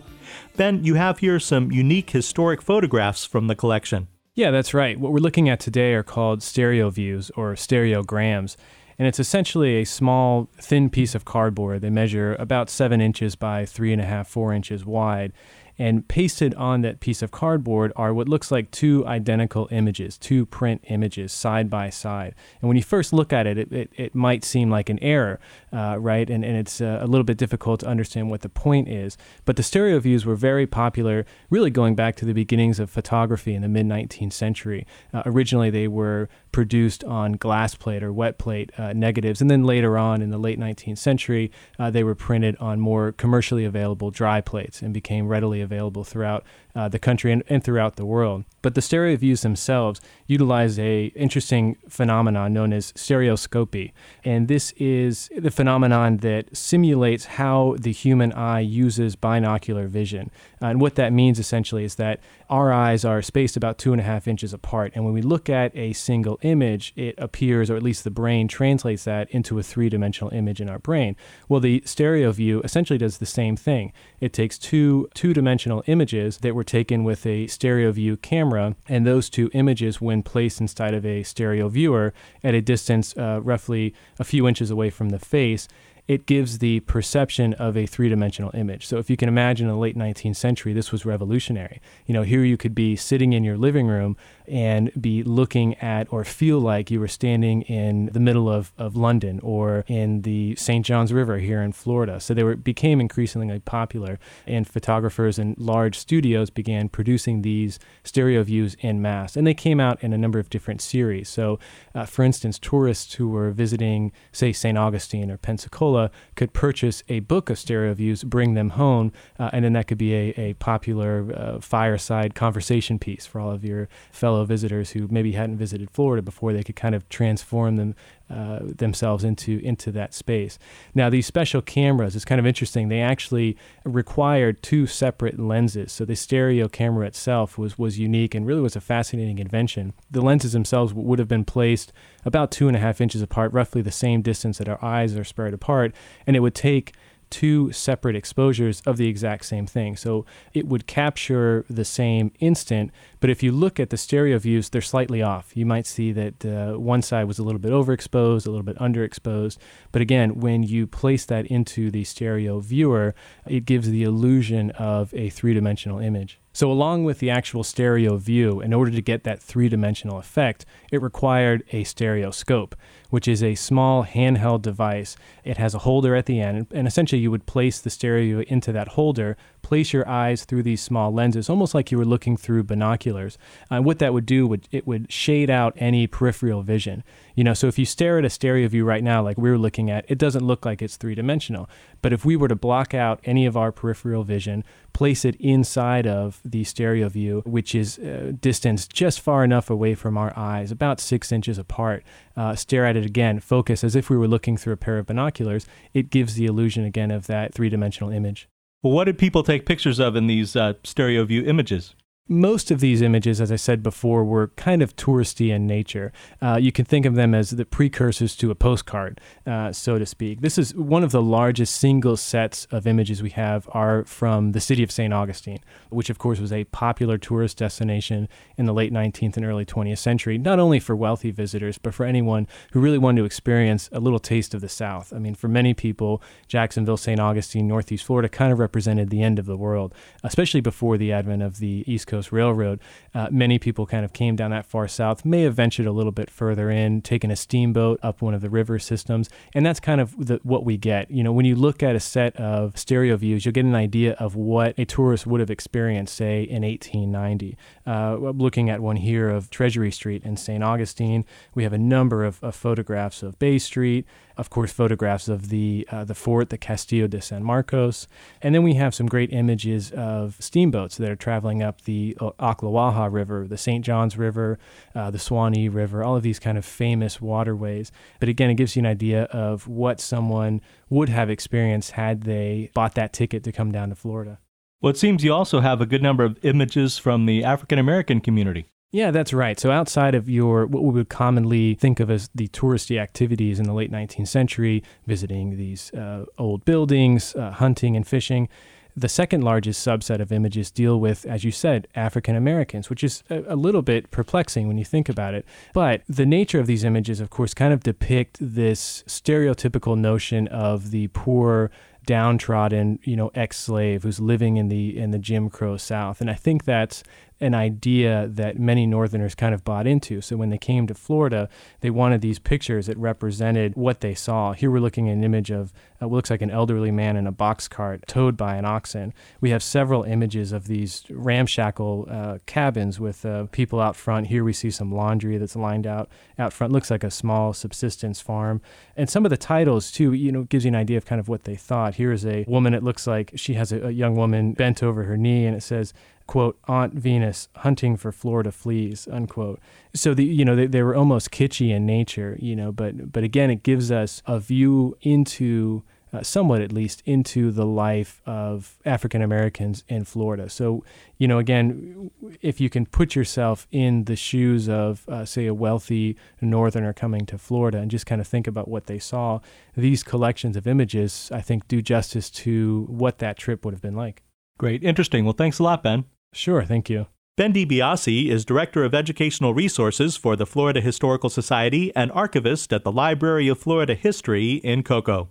Ben, 0.57 0.83
you 0.83 0.95
have 0.95 1.19
here 1.19 1.39
some 1.39 1.71
unique 1.71 2.09
historic 2.09 2.63
photographs 2.63 3.27
from 3.27 3.49
the 3.49 3.55
collection. 3.55 4.09
Yeah, 4.35 4.51
that's 4.51 4.73
right. 4.73 4.99
What 4.99 5.13
we're 5.13 5.19
looking 5.19 5.51
at 5.51 5.61
today 5.61 5.93
are 5.93 6.03
called 6.03 6.43
stereo 6.43 6.89
views 6.89 7.31
or 7.37 7.53
stereograms. 7.53 8.57
And 8.99 9.07
it's 9.07 9.21
essentially 9.21 9.77
a 9.77 9.85
small, 9.85 10.49
thin 10.57 10.89
piece 10.89 11.15
of 11.15 11.27
cardboard. 11.27 11.83
They 11.83 11.91
measure 11.91 12.35
about 12.37 12.71
seven 12.71 13.03
inches 13.03 13.37
by 13.37 13.67
three 13.67 13.93
and 13.93 14.01
a 14.01 14.07
half, 14.07 14.27
four 14.27 14.55
inches 14.55 14.87
wide 14.87 15.35
and 15.83 16.07
pasted 16.07 16.55
on 16.55 16.83
that 16.83 17.01
piece 17.01 17.23
of 17.23 17.33
cardboard 17.33 17.93
are 17.97 18.15
what 18.15 18.29
looks 18.29 18.53
like 18.53 18.71
two 18.71 19.05
identical 19.05 19.67
images, 19.73 20.17
two 20.17 20.47
print 20.47 20.81
images 20.89 21.33
side 21.33 21.69
by 21.69 21.91
side. 21.91 22.37
And 22.61 22.69
when 22.69 22.77
you 22.77 22.85
first 22.85 23.13
look 23.13 23.33
at 23.33 23.49
it, 23.49 23.59
it, 23.59 23.73
it, 23.73 23.91
it 23.97 24.15
might 24.15 24.45
seem 24.45 24.71
like 24.71 24.89
an 24.89 25.01
error, 25.01 25.41
uh, 25.73 25.97
right? 25.99 26.31
And, 26.31 26.45
and 26.45 26.57
it's 26.57 26.81
uh, 26.81 26.99
a 27.01 27.09
little 27.09 27.25
bit 27.25 27.37
difficult 27.37 27.81
to 27.81 27.89
understand 27.89 28.31
what 28.31 28.43
the 28.43 28.49
point 28.49 28.87
is. 28.87 29.19
But 29.45 29.57
the 29.57 29.65
stereo 29.65 29.99
views 29.99 30.25
were 30.25 30.37
very 30.37 30.69
popular, 30.69 31.27
really 31.51 31.71
going 31.71 31.97
back 31.97 32.15
to 32.17 32.25
the 32.25 32.33
beginnings 32.33 32.79
of 32.79 32.89
photography 32.89 33.53
in 33.53 33.63
the 33.63 33.69
mid 33.69 33.87
19th 33.87 34.35
century. 34.35 34.87
Uh, 35.13 35.25
originally, 35.27 35.69
they 35.69 35.89
were 35.89 36.29
produced 36.53 37.03
on 37.03 37.33
glass 37.33 37.75
plate 37.75 38.05
or 38.05 38.13
wet 38.13 38.39
plate 38.39 38.71
uh, 38.79 38.93
negatives. 38.93 39.41
And 39.41 39.51
then 39.51 39.65
later 39.65 39.99
on 39.99 40.23
in 40.23 40.31
the 40.31 40.39
late 40.39 40.61
19th 40.61 40.99
century, 40.99 41.51
uh, 41.81 41.91
they 41.91 42.05
were 42.05 42.15
printed 42.15 42.57
on 42.59 42.79
more 42.79 43.11
commercially 43.11 43.65
available 43.65 44.13
dry 44.13 44.41
plates 44.41 44.81
and 44.81 44.95
became 44.95 45.27
readily 45.27 45.61
available 45.61 45.72
throughout 46.05 46.45
uh, 46.75 46.89
the 46.89 46.99
country 46.99 47.33
and, 47.33 47.43
and 47.49 47.63
throughout 47.63 47.97
the 47.97 48.07
world. 48.07 48.45
But 48.63 48.75
the 48.75 48.83
stereo 48.83 49.17
views 49.17 49.43
themselves 49.43 50.01
utilize 50.27 50.79
a 50.79 51.07
interesting 51.17 51.77
phenomenon 51.89 52.53
known 52.53 52.73
as 52.73 52.93
stereoscopy, 52.97 53.93
and 54.25 54.49
this 54.49 54.73
is 54.73 55.29
the 55.37 55.51
phenomenon 55.51 56.19
that 56.19 56.57
simulates 56.57 57.25
how 57.25 57.77
the 57.79 57.93
human 57.93 58.33
eye 58.33 58.61
uses 58.61 59.17
binocular 59.17 59.87
vision. 59.89 60.31
Uh, 60.61 60.67
and 60.67 60.81
what 60.81 60.95
that 60.95 61.13
means 61.13 61.39
essentially 61.39 61.85
is 61.85 61.97
that 61.97 62.21
our 62.49 62.73
eyes 62.73 63.05
are 63.05 63.21
spaced 63.21 63.57
about 63.57 63.79
two 63.79 63.93
and 63.93 64.01
a 64.01 64.05
half 64.05 64.29
inches 64.29 64.53
apart, 64.53 64.93
and 64.95 65.05
when 65.05 65.15
we 65.15 65.23
look 65.23 65.51
at 65.51 65.75
a 65.77 65.93
single 65.93 66.39
image, 66.43 66.93
it 66.97 67.15
appears, 67.19 67.69
or 67.69 67.77
at 67.77 67.83
least 67.83 68.05
the 68.05 68.11
brain 68.11 68.47
translates 68.47 69.05
that 69.05 69.29
into 69.31 69.59
a 69.59 69.63
three-dimensional 69.63 70.33
image 70.33 70.61
in 70.61 70.69
our 70.69 70.79
brain. 70.79 71.17
Well, 71.49 71.61
the 71.61 71.83
stereo 71.85 72.31
view 72.31 72.61
essentially 72.63 72.99
does 72.99 73.19
the 73.19 73.27
same 73.27 73.57
thing. 73.57 73.93
It 74.21 74.33
takes 74.33 74.57
two 74.59 75.09
two-dimensional 75.15 75.83
images 75.87 76.39
that 76.39 76.55
were 76.55 76.62
taken 76.63 77.05
with 77.05 77.27
a 77.27 77.47
stereo 77.47 77.93
view 77.93 78.17
camera, 78.17 78.77
and 78.89 79.07
those 79.07 79.29
two 79.29 79.51
images, 79.53 80.01
when 80.01 80.23
placed 80.23 80.61
inside 80.61 80.95
of 80.95 81.05
a 81.05 81.23
stereo 81.23 81.69
viewer 81.69 82.13
at 82.43 82.55
a 82.55 82.61
distance 82.61 83.17
uh, 83.17 83.41
roughly 83.43 83.95
a 84.19 84.25
few 84.25 84.47
inches 84.47 84.71
away 84.71 84.91
from 84.91 85.11
the 85.11 85.19
face, 85.19 85.69
it 86.09 86.27
gives 86.27 86.59
the 86.59 86.81
perception 86.81 87.55
of 87.55 87.77
a 87.77 87.87
three 87.87 88.09
dimensional 88.09 88.51
image. 88.55 88.87
So 88.87 88.99
if 88.99 89.09
you 89.09 89.17
can 89.17 89.29
imagine 89.29 89.69
in 89.69 89.73
the 89.73 89.79
late 89.79 89.97
19th 89.97 90.37
century, 90.37 90.73
this 90.73 90.91
was 90.91 91.07
revolutionary. 91.07 91.81
You 92.07 92.15
know, 92.15 92.23
here 92.23 92.45
you 92.45 92.57
could 92.57 92.75
be 92.75 92.97
sitting 92.97 93.33
in 93.33 93.45
your 93.45 93.57
living 93.57 93.87
room 93.87 94.17
and 94.47 94.91
be 95.01 95.23
looking 95.23 95.75
at 95.77 96.13
or 96.13 96.25
feel 96.25 96.59
like 96.59 96.91
you 96.91 97.01
were 97.01 97.09
standing 97.09 97.63
in 97.63 98.07
the 98.07 98.21
middle 98.21 98.49
of, 98.49 98.73
of 98.79 98.97
London 98.97 99.41
or 99.41 99.85
in 99.87 100.23
the 100.23 100.57
St. 100.57 100.85
Johns 100.85 101.13
River 101.13 101.39
here 101.39 101.63
in 101.63 101.73
Florida. 101.73 102.21
So 102.21 102.35
they 102.35 102.43
were 102.43 102.57
became 102.57 103.01
increasingly 103.01 103.59
popular, 103.61 104.19
and 104.47 104.67
photographers 104.67 105.39
and 105.39 105.57
large 105.59 105.99
studios 105.99 106.51
began 106.51 106.89
producing 106.89 107.43
these 107.43 107.79
stereo 108.05 108.43
views 108.43 108.77
in 108.81 109.03
mass. 109.03 109.37
And 109.37 109.47
they 109.47 109.55
came 109.55 109.81
out 109.81 110.03
in 110.03 110.13
a 110.13 110.19
number 110.19 110.39
of 110.39 110.51
different 110.51 110.81
series. 110.81 111.29
So, 111.29 111.59
uh, 111.95 112.07
for 112.07 112.23
instance, 112.25 112.59
tourists 112.59 113.15
who 113.15 113.29
were 113.29 113.51
visiting, 113.51 114.13
say, 114.33 114.53
St. 114.53 114.79
Augustine 114.79 115.31
or 115.31 115.37
Pensacola 115.37 116.11
could 116.37 116.53
purchase 116.53 117.03
a 117.09 117.21
book 117.21 117.51
of 117.51 117.59
stereo 117.59 117.95
views, 117.95 118.25
bring 118.25 118.55
them 118.55 118.71
home, 118.71 119.13
uh, 119.39 119.51
and 119.53 119.65
then 119.65 119.73
that 119.75 119.87
could 119.87 119.99
be 119.99 120.15
a, 120.15 120.35
a 120.39 120.55
popular 120.55 121.33
uh, 121.35 121.61
fireside 121.61 122.35
conversation 122.35 122.99
piece 122.99 123.27
for 123.27 123.41
all 123.41 123.51
of 123.51 123.65
your 123.65 123.89
fellow 124.11 124.32
fellow 124.33 124.45
visitors 124.47 124.93
who 124.93 125.07
maybe 125.11 125.33
hadn't 125.33 125.59
visited 125.59 125.91
Florida 125.91 126.23
before, 126.23 126.55
they 126.55 126.63
could 126.63 126.77
kind 126.77 126.95
of 126.95 127.07
transform 127.11 127.77
them 127.77 127.95
uh, 128.31 128.61
themselves 128.63 129.25
into 129.25 129.61
into 129.63 129.93
that 129.93 130.15
space. 130.15 130.59
Now, 130.95 131.11
these 131.11 131.27
special 131.27 131.61
cameras 131.61 132.17
is 132.17 132.25
kind 132.25 132.39
of 132.39 132.47
interesting. 132.47 132.89
They 132.89 133.03
actually 133.03 133.59
required 133.85 134.63
two 134.63 134.87
separate 134.87 135.39
lenses, 135.39 135.93
so 135.93 136.07
the 136.07 136.17
stereo 136.17 136.67
camera 136.67 137.07
itself 137.07 137.59
was 137.59 137.77
was 137.77 137.99
unique 137.99 138.35
and 138.35 138.47
really 138.47 138.63
was 138.63 138.77
a 138.77 138.81
fascinating 138.81 139.39
invention. 139.39 139.93
The 140.11 140.23
lenses 140.23 140.53
themselves 140.53 140.95
would 140.95 141.19
have 141.19 141.29
been 141.29 141.45
placed 141.45 141.93
about 142.25 142.51
two 142.51 142.69
and 142.69 142.77
a 142.77 142.81
half 142.81 143.03
inches 143.03 143.21
apart, 143.21 143.53
roughly 143.53 143.83
the 143.83 143.91
same 143.91 144.23
distance 144.23 144.57
that 144.59 144.69
our 144.69 144.83
eyes 144.83 145.15
are 145.15 145.25
spread 145.25 145.53
apart, 145.53 145.95
and 146.27 146.37
it 146.37 146.41
would 146.41 146.55
take 146.55 146.95
two 147.33 147.73
separate 147.73 148.15
exposures 148.15 148.83
of 148.83 148.99
the 148.99 149.09
exact 149.09 149.47
same 149.47 149.67
thing. 149.67 149.97
So 149.97 150.27
it 150.53 150.69
would 150.69 150.87
capture 150.87 151.65
the 151.69 151.85
same 151.85 152.31
instant, 152.39 152.93
but 153.21 153.31
if 153.31 153.43
you 153.43 153.51
look 153.51 153.81
at 153.81 153.91
the 153.91 153.97
stereo 153.97 154.39
views, 154.39 154.69
they're 154.69 154.83
slightly 154.83 155.23
off. 155.23 155.57
You 155.57 155.65
might 155.65 155.87
see 155.87 156.13
that 156.13 156.45
uh, 156.45 156.79
one 156.79 157.01
side 157.01 157.25
was 157.25 157.39
a 157.39 157.43
little 157.43 157.59
bit 157.59 157.73
overexposed, 157.73 158.47
a 158.47 158.51
little 158.51 158.63
bit 158.63 158.77
underexposed. 158.77 159.57
But 159.91 160.03
again, 160.03 160.41
when 160.41 160.63
you 160.63 160.87
place 160.87 161.25
that 161.25 161.47
into 161.47 161.91
the 161.91 162.05
stereo 162.05 162.61
viewer, 162.61 163.15
it 163.47 163.65
gives 163.65 163.89
the 163.89 164.03
illusion 164.03 164.71
of 164.73 165.13
a 165.15 165.31
three 165.31 165.55
dimensional 165.55 165.99
image. 165.99 166.39
So, 166.55 166.71
along 166.71 167.05
with 167.05 167.19
the 167.19 167.31
actual 167.31 167.65
stereo 167.65 168.19
view, 168.19 168.61
in 168.61 168.75
order 168.75 168.91
to 168.91 169.01
get 169.01 169.25
that 169.25 169.41
three 169.41 169.71
dimensional 169.71 170.19
effect, 170.19 170.67
it 170.91 171.01
required 171.01 171.65
a 171.73 171.85
stereoscope, 171.85 172.77
which 173.13 173.29
is 173.29 173.43
a 173.43 173.55
small 173.55 174.07
handheld 174.07 174.63
device. 174.63 175.19
It 175.45 175.59
has 175.59 175.75
a 175.75 175.81
holder 175.81 176.17
at 176.17 176.25
the 176.25 176.41
end, 176.41 176.69
and 176.71 176.89
essentially 176.89 177.21
you 177.21 177.31
would 177.31 177.45
place 177.45 177.79
the 177.79 177.91
stereo 177.91 178.41
into 178.41 178.73
that 178.73 178.89
holder, 178.89 179.37
place 179.73 179.95
your 179.95 180.07
eyes 180.07 180.45
through 180.45 180.63
these 180.63 180.83
small 180.83 181.11
lenses, 181.11 181.49
almost 181.49 181.75
like 181.75 181.91
you 181.91 181.97
were 181.97 182.05
looking 182.05 182.37
through 182.37 182.63
binoculars. 182.63 183.39
And 183.71 183.79
uh, 183.79 183.83
what 183.83 184.01
that 184.01 184.13
would 184.13 184.27
do 184.27 184.47
would 184.47 184.69
it 184.71 184.87
would 184.87 185.11
shade 185.11 185.49
out 185.49 185.73
any 185.79 186.07
peripheral 186.07 186.61
vision. 186.63 187.03
You 187.35 187.45
know, 187.45 187.55
so 187.55 187.69
if 187.69 187.79
you 187.79 187.87
stare 187.87 188.19
at 188.19 188.25
a 188.27 188.29
stereo 188.29 188.69
view 188.69 188.85
right 188.85 189.03
now, 189.03 189.23
like 189.23 189.39
we 189.39 189.49
were 189.49 189.57
looking 189.57 189.91
at, 189.91 190.05
it 190.11 190.19
doesn't 190.19 190.45
look 190.45 190.67
like 190.67 190.83
it's 190.83 190.99
three 190.99 191.15
dimensional. 191.15 191.71
But 192.03 192.13
if 192.13 192.23
we 192.23 192.37
were 192.37 192.49
to 192.49 192.55
block 192.55 192.93
out 192.93 193.21
any 193.25 193.47
of 193.47 193.57
our 193.57 193.73
peripheral 193.73 194.25
vision, 194.25 194.63
place 194.93 195.25
it 195.25 195.37
inside 195.37 196.07
of 196.07 196.43
the 196.45 196.65
stereo 196.65 197.09
view, 197.09 197.41
which 197.47 197.75
is 197.75 197.99
uh, 197.99 198.33
distanced 198.39 198.93
just 198.93 199.21
far 199.21 199.43
enough 199.43 199.71
away 199.71 199.95
from 199.95 200.19
our 200.19 200.35
eyes, 200.37 200.71
about 200.71 201.01
six 201.01 201.33
inches 201.33 201.57
apart, 201.57 202.05
uh, 202.37 202.55
stare 202.55 202.85
at 202.85 202.95
it 202.95 203.07
again, 203.07 203.41
focus 203.41 203.83
as 203.83 203.97
if 203.97 204.11
we 204.11 204.19
were 204.19 204.29
looking 204.29 204.59
through 204.59 204.75
a 204.75 204.85
pair 204.85 204.99
of 204.99 205.07
binoculars, 205.07 205.65
it 205.95 206.11
gives 206.11 206.35
the 206.35 206.45
illusion 206.45 206.85
again 206.85 207.11
of 207.11 207.27
that 207.27 207.55
three 207.55 207.71
dimensional 207.71 208.13
image. 208.13 208.51
What 208.83 209.05
did 209.05 209.17
people 209.17 209.45
take 209.45 209.65
pictures 209.65 210.01
of 210.01 210.17
in 210.17 210.27
these 210.27 210.57
uh, 210.57 210.73
stereo 210.83 211.25
view 211.25 211.45
images? 211.45 211.95
Most 212.29 212.71
of 212.71 212.79
these 212.79 213.03
images, 213.03 213.41
as 213.41 213.51
I 213.51 213.57
said 213.57 213.83
before, 213.83 214.25
were 214.25 214.53
kind 214.55 214.81
of 214.81 214.95
touristy 214.95 215.49
in 215.49 215.67
nature. 215.67 216.13
Uh, 216.41 216.57
you 216.57 216.71
can 216.71 216.85
think 216.85 217.05
of 217.05 217.17
them 217.17 217.35
as 217.35 217.51
the 217.51 217.65
precursors 217.65 218.37
to 218.37 218.53
a 218.53 218.55
postcard, 218.55 219.21
uh, 219.45 219.73
so 219.73 219.99
to 219.99 220.07
speak. 220.07 220.41
This 220.41 220.57
is 220.57 220.73
one 220.77 221.03
of 221.03 221.11
the 221.11 221.21
largest 221.21 221.77
single 221.77 222.17
sets 222.17 222.67
of 222.71 222.87
images 222.87 223.25
we 223.25 223.31
have 223.31 223.69
are 223.73 224.05
from 224.05 224.53
the 224.53 224.61
city 224.61 224.85
of 224.85 224.93
St. 224.93 225.13
Augustine, 225.13 225.59
which 225.91 226.11
of 226.11 226.19
course 226.19 226.39
was 226.39 226.53
a 226.53 226.63
popular 226.65 227.19
tourist 227.19 227.59
destination 227.59 228.29
in 228.57 228.67
the 228.67 228.73
late 228.73 228.93
19th 228.93 229.37
and 229.37 229.45
early 229.45 229.67
20th 229.67 229.99
century, 229.99 230.39
not 230.39 230.61
only 230.61 230.79
for 230.79 230.95
wealthy 230.95 231.33
visitors, 231.33 231.77
but 231.77 231.93
for 231.93 232.07
anyone 232.07 232.47
who 232.71 232.79
really 232.79 232.99
wanted 232.99 233.21
to 233.21 233.27
experience 233.27 233.89
a 233.91 233.99
little 233.99 234.21
taste 234.21 234.55
of 234.55 234.61
the 234.61 234.69
South. 234.69 235.13
I 235.13 235.19
mean, 235.19 235.35
for 235.35 235.49
many 235.49 235.75
people, 235.75 236.23
Jacksonville, 236.47 236.97
St. 236.97 237.19
Augustine, 237.19 237.67
Northeast 237.67 238.05
Florida 238.05 238.29
kind 238.29 238.53
of 238.53 238.61
represented 238.61 239.11
the 239.11 239.25
end 239.25 239.41
of 239.41 239.47
the 239.47 239.57
world, 239.57 239.93
especially 240.23 240.61
before 240.61 240.97
the 240.97 241.13
advent 241.13 241.43
of 241.43 241.59
the 241.59 241.83
East 241.89 242.07
Coast 242.07 242.12
Railroad. 242.33 242.81
Uh, 243.15 243.29
many 243.31 243.59
people 243.59 243.87
kind 243.87 244.05
of 244.05 244.13
came 244.13 244.37
down 244.37 244.51
that 244.51 244.67
far 244.67 244.87
south, 244.89 245.25
may 245.25 245.43
have 245.43 245.55
ventured 245.55 245.87
a 245.87 245.93
little 245.93 246.13
bit 246.13 246.29
further 246.29 246.71
in, 246.71 247.01
taken 247.01 247.31
a 247.31 247.37
steamboat 247.37 247.99
up 248.03 248.21
one 248.21 248.35
of 248.35 248.41
the 248.41 248.51
river 248.51 248.79
systems, 248.79 249.31
and 249.55 249.65
that's 249.65 249.81
kind 249.81 250.01
of 250.01 250.27
the, 250.27 250.41
what 250.43 250.65
we 250.65 250.77
get. 250.77 251.11
You 251.11 251.23
know, 251.23 251.33
when 251.33 251.47
you 251.47 251.55
look 251.55 251.83
at 251.83 251.97
a 251.97 252.01
set 252.01 252.37
of 252.37 252.77
stereo 252.77 253.17
views, 253.17 253.45
you'll 253.45 253.53
get 253.53 253.65
an 253.65 253.75
idea 253.75 254.13
of 254.15 254.37
what 254.37 254.79
a 254.79 254.85
tourist 254.85 255.27
would 255.27 255.41
have 255.41 255.51
experienced, 255.51 256.15
say, 256.15 256.43
in 256.43 256.63
1890. 256.63 257.57
Uh, 257.87 258.17
looking 258.17 258.69
at 258.69 258.81
one 258.81 258.97
here 258.97 259.31
of 259.31 259.51
Treasury 259.51 259.91
Street 259.91 260.25
in 260.25 260.37
St. 260.37 260.63
Augustine, 260.63 261.25
we 261.55 261.63
have 261.63 261.73
a 261.73 261.79
number 261.79 262.25
of, 262.25 262.43
of 262.43 262.55
photographs 262.55 263.23
of 263.23 263.39
Bay 263.39 263.59
Street, 263.59 264.07
of 264.37 264.51
course, 264.51 264.73
photographs 264.73 265.29
of 265.29 265.49
the 265.49 265.87
uh, 265.91 266.05
the 266.05 266.15
fort, 266.15 266.51
the 266.51 266.59
Castillo 266.59 267.07
de 267.07 267.21
San 267.21 267.43
Marcos, 267.43 268.07
and 268.41 268.55
then 268.55 268.63
we 268.63 268.75
have 268.75 268.95
some 268.95 269.07
great 269.07 269.33
images 269.33 269.91
of 269.93 270.37
steamboats 270.41 270.97
that 270.97 271.11
are 271.11 271.17
traveling 271.17 271.63
up 271.63 271.83
the 271.83 272.17
uh, 272.21 272.31
Ocklawaha 272.39 273.13
River, 273.13 273.47
the 273.47 273.59
St. 273.59 273.85
Johns 273.85 274.17
River, 274.17 274.59
uh, 274.95 275.11
the 275.11 275.19
Suwannee 275.19 275.69
River, 275.69 276.03
all 276.03 276.17
of 276.17 276.23
these 276.23 276.39
kind 276.39 276.59
of 276.59 276.65
famous 276.65 277.21
waterways. 277.21 277.93
But 278.21 278.29
again, 278.29 278.51
it 278.51 278.55
gives 278.55 278.77
you 278.77 278.81
an 278.81 278.87
idea 278.87 279.25
of 279.25 279.69
what 279.69 280.01
someone 280.01 280.61
would 280.91 281.09
have 281.09 281.31
experienced 281.31 281.93
had 281.93 282.23
they 282.23 282.71
bought 282.75 282.95
that 282.95 283.13
ticket 283.13 283.45
to 283.45 283.53
come 283.53 283.73
down 283.73 283.89
to 283.91 283.95
Florida. 283.95 284.39
Well, 284.81 284.91
it 284.91 284.97
seems 284.97 285.23
you 285.23 285.33
also 285.33 285.61
have 285.61 285.81
a 285.81 285.87
good 285.87 286.03
number 286.03 286.25
of 286.25 286.39
images 286.45 286.99
from 286.99 287.27
the 287.27 287.45
African 287.45 287.79
American 287.79 288.21
community. 288.21 288.67
Yeah, 288.93 289.11
that's 289.11 289.33
right. 289.33 289.59
So 289.59 289.71
outside 289.71 290.15
of 290.15 290.29
your 290.29 290.67
what 290.67 290.85
we 290.85 290.91
would 290.91 291.09
commonly 291.09 291.75
think 291.75 291.99
of 291.99 292.11
as 292.11 292.29
the 292.35 292.49
touristy 292.49 293.01
activities 293.01 293.59
in 293.59 293.65
the 293.65 293.73
late 293.73 293.91
19th 293.91 294.29
century, 294.29 294.85
visiting 295.07 295.57
these 295.57 295.93
uh, 295.95 296.27
old 296.37 296.67
buildings, 296.67 297.35
uh, 297.35 297.53
hunting 297.53 297.97
and 297.97 298.07
fishing, 298.07 298.51
the 298.95 299.09
second 299.09 299.43
largest 299.43 299.87
subset 299.87 300.21
of 300.21 300.31
images 300.31 300.71
deal 300.71 301.01
with, 301.01 301.25
as 301.25 301.45
you 301.45 301.51
said, 301.51 301.89
African 301.95 302.37
Americans, 302.37 302.91
which 302.91 303.03
is 303.03 303.23
a, 303.31 303.55
a, 303.55 303.57
little 303.57 303.81
bit 303.81 304.11
perplexing 304.11 304.69
when 304.69 304.77
you 304.77 304.85
think 304.85 305.09
about 305.09 305.33
it. 305.33 305.47
But 305.73 306.03
the 306.07 306.27
nature 306.27 306.61
of 306.61 306.67
these 306.67 306.85
images, 306.85 307.19
of 307.19 307.31
course, 307.31 307.55
kind 307.55 307.73
of 307.73 307.83
depict 307.83 308.37
this 308.41 309.03
stereotypical 309.07 309.99
notion 309.99 310.47
of 310.49 310.91
the 310.91 311.09
poor 311.09 311.71
downtrodden, 312.05 312.99
you 313.05 313.17
know, 313.17 313.31
ex-slave 313.35 314.03
who's 314.03 314.21
living 314.21 314.57
in 314.57 314.69
the 314.69 314.99
in 314.99 315.11
the 315.11 315.19
Jim 315.19 315.49
Crow 315.49 315.77
South. 315.77 316.21
And 316.21 316.31
I 316.31 316.35
think 316.35 316.65
that's 316.65 317.03
an 317.43 317.55
idea 317.55 318.29
that 318.29 318.59
many 318.59 318.87
Northerners 318.87 319.35
kind 319.35 319.53
of 319.53 319.65
bought 319.65 319.87
into. 319.87 320.21
So 320.21 320.37
when 320.37 320.51
they 320.51 320.59
came 320.59 320.87
to 320.87 320.95
Florida, 320.95 321.49
they 321.81 321.91
wanted 321.91 322.21
these 322.21 322.39
pictures 322.39 322.87
that 322.87 322.97
represented 322.97 323.75
what 323.75 324.01
they 324.01 324.15
saw. 324.15 324.53
Here 324.53 324.71
we're 324.71 324.81
looking 324.81 325.09
at 325.09 325.17
an 325.17 325.25
image 325.25 325.51
of 325.51 325.73
uh, 326.01 326.07
what 326.07 326.17
looks 326.17 326.31
like 326.31 326.41
an 326.41 326.51
elderly 326.51 326.93
man 326.93 327.17
in 327.17 327.27
a 327.27 327.33
box 327.33 327.67
cart 327.67 328.05
towed 328.07 328.37
by 328.37 328.55
an 328.55 328.65
oxen. 328.65 329.13
We 329.41 329.51
have 329.51 329.63
several 329.63 330.05
images 330.05 330.53
of 330.53 330.69
these 330.69 331.03
ramshackle 331.11 332.07
uh, 332.09 332.39
cabins 332.47 333.01
with 333.01 333.27
uh, 333.27 333.47
people 333.51 333.81
out 333.81 333.97
front. 333.97 334.29
Here 334.29 334.45
we 334.45 334.53
see 334.53 334.71
some 334.71 334.95
laundry 334.95 335.37
that's 335.37 335.57
lined 335.57 335.87
out 335.87 336.09
out 336.39 336.53
front. 336.53 336.73
Looks 336.73 336.91
like 336.91 337.05
a 337.05 337.11
small 337.11 337.53
subsistence 337.53 338.21
farm. 338.21 338.61
And 338.97 339.11
some 339.11 339.27
of 339.27 339.31
the 339.31 339.37
titles 339.37 339.91
too, 339.91 340.13
you 340.13 340.31
know, 340.31 340.45
gives 340.45 340.65
you 340.65 340.69
an 340.69 340.77
idea 340.77 340.97
of 340.97 341.05
kind 341.05 341.21
of 341.21 341.29
what 341.29 341.43
they 341.43 341.57
thought. 341.57 341.97
Here 341.97 342.13
is 342.13 342.25
a 342.25 342.45
woman. 342.47 342.73
It 342.73 342.85
looks 342.85 343.07
like 343.07 343.33
she 343.35 343.55
has 343.55 343.73
a, 343.73 343.89
a 343.89 343.91
young 343.91 344.15
woman 344.15 344.53
bent 344.53 344.83
over 344.83 345.03
her 345.05 345.17
knee, 345.17 345.45
and 345.45 345.57
it 345.57 345.63
says 345.63 345.93
quote 346.33 346.59
aunt 346.67 346.95
venus 346.95 347.49
hunting 347.57 347.95
for 347.95 348.11
florida 348.11 348.51
fleas 348.51 349.07
unquote 349.13 349.61
so 349.95 350.15
the 350.15 350.25
you 350.25 350.47
know 350.47 350.57
they, 350.57 350.67
they 350.67 350.83
were 350.83 350.97
almost 350.97 351.31
kitschy 351.31 351.69
in 351.69 351.85
nature 351.85 352.39
you 352.41 352.57
know 352.57 352.73
but 352.73 353.13
but 353.13 353.23
again 353.23 353.51
it 353.51 353.63
gives 353.63 353.93
us 353.93 354.23
a 354.25 354.41
view 354.41 354.97
into 355.03 355.83
uh, 356.11 356.23
somewhat 356.23 356.63
at 356.63 356.73
least 356.73 357.03
into 357.05 357.51
the 357.51 357.67
life 357.67 358.23
of 358.25 358.79
African 358.87 359.21
Americans 359.21 359.85
in 359.89 360.05
Florida. 360.05 360.49
So, 360.49 360.85
you 361.19 361.29
know, 361.29 361.39
again, 361.39 362.11
if 362.41 362.61
you 362.61 362.71
can 362.71 362.87
put 362.87 363.15
yourself 363.15 363.67
in 363.71 364.05
the 364.05 364.17
shoes 364.17 364.69
of, 364.69 365.07
uh, 365.09 365.25
say, 365.25 365.47
a 365.47 365.55
wealthy 365.55 366.17
northerner 366.41 366.93
coming 366.93 367.25
to 367.27 367.39
Florida 367.39 367.79
and 367.79 367.91
just 367.91 368.05
kind 368.05 368.21
of 368.21 368.27
think 368.27 368.47
about 368.47 368.69
what 368.69 368.87
they 368.87 368.99
saw, 368.99 369.41
these 369.75 370.03
collections 370.03 370.55
of 370.57 370.67
images, 370.67 371.31
I 371.33 371.41
think, 371.41 371.67
do 371.69 371.81
justice 371.81 372.29
to 372.31 372.87
what 372.91 373.19
that 373.19 373.39
trip 373.39 373.65
would 373.65 373.73
have 373.73 373.83
been 373.83 373.97
like. 373.97 374.23
Great. 374.59 374.83
Interesting. 374.83 375.25
Well, 375.25 375.35
thanks 375.35 375.59
a 375.59 375.63
lot, 375.63 375.83
Ben. 375.83 376.05
Sure. 376.33 376.65
Thank 376.65 376.89
you. 376.89 377.07
Ben 377.37 377.53
DiBiase 377.53 378.29
is 378.29 378.45
Director 378.45 378.85
of 378.85 378.95
Educational 378.95 379.55
Resources 379.55 380.17
for 380.17 380.37
the 380.37 380.45
Florida 380.45 380.81
Historical 380.81 381.31
Society 381.31 381.91
and 381.97 382.13
archivist 382.13 382.73
at 382.73 382.85
the 382.85 382.93
Library 382.93 383.49
of 383.49 383.59
Florida 383.59 383.95
History 383.95 384.55
in 384.57 384.83
Cocoa. 384.83 385.31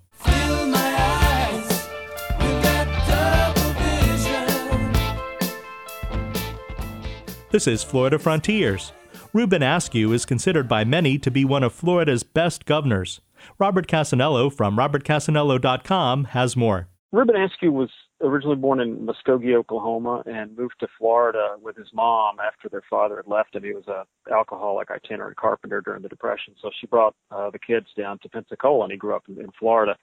This 7.52 7.68
is 7.68 7.84
Florida 7.84 8.18
Frontiers. 8.18 8.94
Reuben 9.34 9.62
Askew 9.62 10.14
is 10.14 10.26
considered 10.26 10.70
by 10.70 10.86
many 10.86 11.20
to 11.20 11.30
be 11.30 11.44
one 11.44 11.64
of 11.64 11.74
Florida's 11.74 12.24
best 12.24 12.66
governors. 12.66 13.20
Robert 13.60 13.88
Cassanello 13.88 14.50
from 14.50 14.78
robertcassanello.com 14.78 16.24
has 16.26 16.56
more. 16.56 16.88
Reuben 17.12 17.36
Askew 17.36 17.74
was 17.74 17.90
originally 18.24 18.56
born 18.56 18.80
in 18.80 19.06
Muskogee, 19.06 19.56
Oklahoma, 19.56 20.24
and 20.26 20.58
moved 20.58 20.76
to 20.80 20.88
Florida 20.98 21.56
with 21.62 21.76
his 21.76 21.88
mom 21.94 22.38
after 22.40 22.70
their 22.70 22.84
father 22.90 23.18
had 23.18 23.28
left 23.28 23.56
him. 23.56 23.64
He 23.64 23.74
was 23.74 23.88
a 23.88 24.06
alcoholic 24.32 24.90
itinerant 24.92 25.38
carpenter 25.38 25.82
during 25.82 26.02
the 26.02 26.10
Depression, 26.10 26.56
so 26.62 26.70
she 26.80 26.88
brought 26.88 27.16
uh, 27.32 27.50
the 27.50 27.60
kids 27.60 27.88
down 27.98 28.20
to 28.20 28.30
Pensacola, 28.30 28.84
and 28.84 28.92
he 28.92 28.98
grew 28.98 29.16
up 29.16 29.24
in, 29.28 29.40
in 29.40 29.52
Florida. 29.60 29.96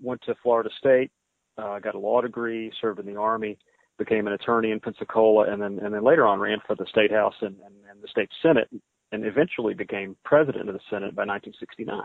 Went 0.00 0.22
to 0.22 0.34
Florida 0.42 0.70
State, 0.78 1.10
uh, 1.58 1.78
got 1.78 1.94
a 1.94 1.98
law 1.98 2.20
degree, 2.20 2.72
served 2.80 3.00
in 3.00 3.06
the 3.06 3.16
army, 3.16 3.58
became 3.98 4.26
an 4.26 4.32
attorney 4.32 4.70
in 4.70 4.80
Pensacola, 4.80 5.50
and 5.50 5.60
then 5.60 5.78
and 5.82 5.94
then 5.94 6.04
later 6.04 6.26
on 6.26 6.40
ran 6.40 6.58
for 6.66 6.74
the 6.76 6.86
state 6.86 7.12
house 7.12 7.34
and, 7.40 7.56
and, 7.64 7.74
and 7.90 8.02
the 8.02 8.08
state 8.08 8.30
senate, 8.42 8.68
and 9.12 9.24
eventually 9.24 9.74
became 9.74 10.16
president 10.24 10.68
of 10.68 10.74
the 10.74 10.80
Senate 10.88 11.14
by 11.14 11.24
1969. 11.24 12.00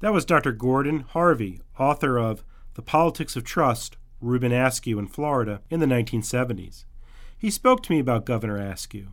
That 0.00 0.12
was 0.12 0.24
Dr. 0.24 0.52
Gordon 0.52 1.00
Harvey, 1.00 1.60
author 1.78 2.18
of 2.18 2.44
The 2.74 2.82
Politics 2.82 3.36
of 3.36 3.44
Trust 3.44 3.96
Reuben 4.24 4.52
Askew 4.52 4.98
in 4.98 5.06
Florida 5.06 5.60
in 5.70 5.80
the 5.80 5.86
1970s. 5.86 6.84
He 7.36 7.50
spoke 7.50 7.82
to 7.82 7.92
me 7.92 7.98
about 7.98 8.24
Governor 8.24 8.56
Askew. 8.56 9.08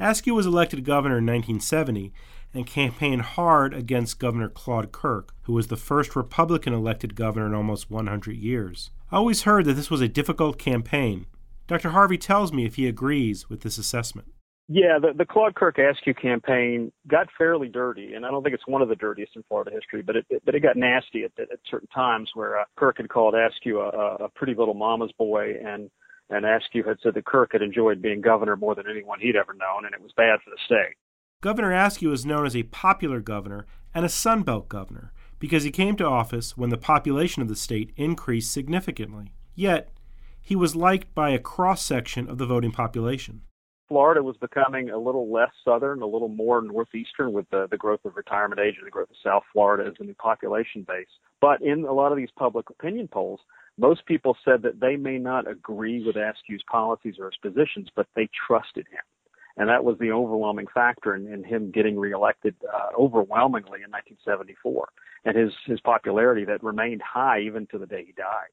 Askew 0.00 0.34
was 0.34 0.46
elected 0.46 0.84
governor 0.84 1.18
in 1.18 1.26
1970 1.26 2.12
and 2.54 2.66
campaigned 2.66 3.22
hard 3.22 3.74
against 3.74 4.18
Governor 4.18 4.48
Claude 4.48 4.92
Kirk, 4.92 5.34
who 5.42 5.52
was 5.52 5.68
the 5.68 5.76
first 5.76 6.16
Republican 6.16 6.72
elected 6.72 7.14
governor 7.14 7.46
in 7.46 7.54
almost 7.54 7.90
100 7.90 8.36
years. 8.36 8.90
I 9.10 9.16
always 9.16 9.42
heard 9.42 9.64
that 9.66 9.74
this 9.74 9.90
was 9.90 10.00
a 10.00 10.08
difficult 10.08 10.58
campaign. 10.58 11.26
Dr. 11.66 11.90
Harvey 11.90 12.18
tells 12.18 12.52
me 12.52 12.64
if 12.64 12.76
he 12.76 12.86
agrees 12.86 13.50
with 13.50 13.60
this 13.60 13.78
assessment. 13.78 14.28
Yeah, 14.70 14.98
the, 15.00 15.14
the 15.16 15.24
Claude 15.24 15.54
Kirk 15.54 15.78
Askew 15.78 16.12
campaign 16.12 16.92
got 17.06 17.28
fairly 17.38 17.68
dirty, 17.68 18.12
and 18.12 18.26
I 18.26 18.30
don't 18.30 18.42
think 18.42 18.54
it's 18.54 18.66
one 18.66 18.82
of 18.82 18.90
the 18.90 18.96
dirtiest 18.96 19.34
in 19.34 19.42
Florida 19.44 19.70
history, 19.70 20.02
but 20.02 20.14
it, 20.14 20.26
it 20.28 20.42
but 20.44 20.54
it 20.54 20.60
got 20.60 20.76
nasty 20.76 21.24
at, 21.24 21.32
at 21.38 21.58
certain 21.70 21.88
times 21.88 22.30
where 22.34 22.60
uh, 22.60 22.64
Kirk 22.76 22.98
had 22.98 23.08
called 23.08 23.34
Askew 23.34 23.80
a, 23.80 23.88
a 23.88 24.28
pretty 24.28 24.54
little 24.54 24.74
mama's 24.74 25.12
boy, 25.16 25.54
and 25.64 25.90
and 26.28 26.44
Askew 26.44 26.84
had 26.84 26.98
said 27.02 27.14
that 27.14 27.24
Kirk 27.24 27.52
had 27.52 27.62
enjoyed 27.62 28.02
being 28.02 28.20
governor 28.20 28.56
more 28.56 28.74
than 28.74 28.84
anyone 28.90 29.20
he'd 29.20 29.36
ever 29.36 29.54
known, 29.54 29.86
and 29.86 29.94
it 29.94 30.02
was 30.02 30.12
bad 30.14 30.40
for 30.44 30.50
the 30.50 30.58
state. 30.66 30.96
Governor 31.40 31.72
Askew 31.72 32.12
is 32.12 32.26
known 32.26 32.44
as 32.44 32.54
a 32.54 32.64
popular 32.64 33.20
governor 33.20 33.64
and 33.94 34.04
a 34.04 34.08
Sunbelt 34.08 34.68
governor 34.68 35.12
because 35.38 35.62
he 35.62 35.70
came 35.70 35.96
to 35.96 36.04
office 36.04 36.58
when 36.58 36.68
the 36.68 36.76
population 36.76 37.40
of 37.40 37.48
the 37.48 37.56
state 37.56 37.92
increased 37.96 38.52
significantly. 38.52 39.32
Yet, 39.54 39.90
he 40.42 40.54
was 40.54 40.76
liked 40.76 41.14
by 41.14 41.30
a 41.30 41.38
cross 41.38 41.82
section 41.82 42.28
of 42.28 42.36
the 42.36 42.46
voting 42.46 42.72
population. 42.72 43.42
Florida 43.88 44.22
was 44.22 44.36
becoming 44.36 44.90
a 44.90 44.98
little 44.98 45.32
less 45.32 45.50
southern, 45.64 46.02
a 46.02 46.06
little 46.06 46.28
more 46.28 46.60
northeastern 46.60 47.32
with 47.32 47.48
the, 47.50 47.66
the 47.70 47.76
growth 47.76 48.04
of 48.04 48.16
retirement 48.16 48.60
age 48.60 48.74
and 48.76 48.86
the 48.86 48.90
growth 48.90 49.10
of 49.10 49.16
South 49.24 49.42
Florida 49.52 49.88
as 49.88 49.94
a 49.98 50.04
new 50.04 50.14
population 50.14 50.84
base. 50.86 51.08
But 51.40 51.62
in 51.62 51.84
a 51.84 51.92
lot 51.92 52.12
of 52.12 52.18
these 52.18 52.30
public 52.36 52.68
opinion 52.68 53.08
polls, 53.08 53.40
most 53.78 54.04
people 54.06 54.36
said 54.44 54.62
that 54.62 54.80
they 54.80 54.96
may 54.96 55.18
not 55.18 55.50
agree 55.50 56.04
with 56.04 56.16
Askew's 56.16 56.62
policies 56.70 57.14
or 57.18 57.30
his 57.30 57.38
positions, 57.40 57.88
but 57.96 58.06
they 58.14 58.28
trusted 58.46 58.86
him. 58.90 59.00
And 59.56 59.68
that 59.68 59.84
was 59.84 59.96
the 59.98 60.12
overwhelming 60.12 60.66
factor 60.72 61.14
in, 61.14 61.32
in 61.32 61.42
him 61.42 61.70
getting 61.72 61.98
reelected 61.98 62.54
uh, 62.72 62.90
overwhelmingly 62.96 63.80
in 63.82 63.90
1974, 63.90 64.88
and 65.24 65.36
his 65.36 65.50
his 65.66 65.80
popularity 65.80 66.44
that 66.44 66.62
remained 66.62 67.02
high 67.02 67.40
even 67.40 67.66
to 67.68 67.78
the 67.78 67.86
day 67.86 68.04
he 68.06 68.12
died. 68.12 68.50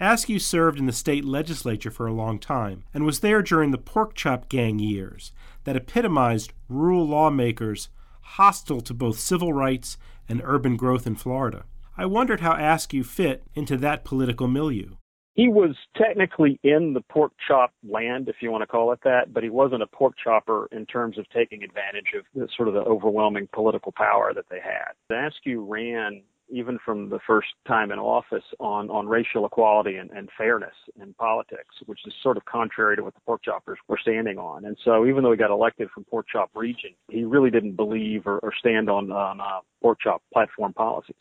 Askew 0.00 0.38
served 0.38 0.78
in 0.78 0.86
the 0.86 0.92
state 0.92 1.24
legislature 1.24 1.90
for 1.90 2.06
a 2.06 2.12
long 2.12 2.38
time 2.38 2.84
and 2.94 3.04
was 3.04 3.18
there 3.18 3.42
during 3.42 3.72
the 3.72 3.78
pork 3.78 4.14
chop 4.14 4.48
gang 4.48 4.78
years 4.78 5.32
that 5.64 5.74
epitomized 5.74 6.52
rural 6.68 7.04
lawmakers 7.04 7.88
hostile 8.20 8.80
to 8.82 8.94
both 8.94 9.18
civil 9.18 9.52
rights 9.52 9.98
and 10.28 10.40
urban 10.44 10.76
growth 10.76 11.04
in 11.04 11.16
Florida. 11.16 11.64
I 11.96 12.06
wondered 12.06 12.40
how 12.40 12.52
Askew 12.52 13.02
fit 13.02 13.42
into 13.56 13.76
that 13.78 14.04
political 14.04 14.46
milieu. 14.46 14.96
He 15.34 15.48
was 15.48 15.76
technically 15.96 16.60
in 16.62 16.94
the 16.94 17.00
pork 17.00 17.32
chop 17.46 17.72
land, 17.88 18.28
if 18.28 18.36
you 18.40 18.52
want 18.52 18.62
to 18.62 18.66
call 18.66 18.92
it 18.92 19.00
that, 19.02 19.32
but 19.32 19.42
he 19.42 19.50
wasn't 19.50 19.82
a 19.82 19.86
pork 19.88 20.14
chopper 20.22 20.68
in 20.70 20.86
terms 20.86 21.18
of 21.18 21.28
taking 21.30 21.64
advantage 21.64 22.12
of 22.16 22.24
the, 22.34 22.48
sort 22.56 22.68
of 22.68 22.74
the 22.74 22.80
overwhelming 22.80 23.48
political 23.52 23.92
power 23.92 24.32
that 24.32 24.46
they 24.48 24.60
had. 24.60 25.26
Askew 25.26 25.64
ran 25.64 26.22
even 26.50 26.78
from 26.84 27.10
the 27.10 27.18
first 27.26 27.48
time 27.66 27.90
in 27.90 27.98
office 27.98 28.44
on, 28.58 28.90
on 28.90 29.06
racial 29.06 29.46
equality 29.46 29.96
and, 29.96 30.10
and 30.10 30.28
fairness 30.36 30.74
in 31.00 31.14
politics, 31.14 31.74
which 31.86 32.00
is 32.06 32.12
sort 32.22 32.36
of 32.36 32.44
contrary 32.44 32.96
to 32.96 33.02
what 33.02 33.14
the 33.14 33.20
pork 33.20 33.42
choppers 33.44 33.78
were 33.88 33.98
standing 34.00 34.38
on. 34.38 34.64
And 34.64 34.76
so 34.84 35.06
even 35.06 35.22
though 35.22 35.32
he 35.32 35.36
got 35.36 35.50
elected 35.50 35.88
from 35.90 36.04
pork 36.04 36.26
chop 36.30 36.50
region, 36.54 36.90
he 37.10 37.24
really 37.24 37.50
didn't 37.50 37.76
believe 37.76 38.26
or, 38.26 38.38
or 38.38 38.52
stand 38.58 38.88
on, 38.88 39.10
on 39.10 39.40
uh, 39.40 39.60
pork 39.82 39.98
chop 40.00 40.22
platform 40.32 40.72
policies. 40.72 41.16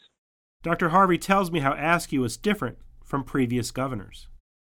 Dr. 0.64 0.90
Harvey 0.90 1.18
tells 1.18 1.52
me 1.52 1.60
how 1.60 1.74
Askew 1.74 2.22
was 2.22 2.38
different 2.38 2.78
from 3.04 3.24
previous 3.24 3.72
governors 3.72 4.28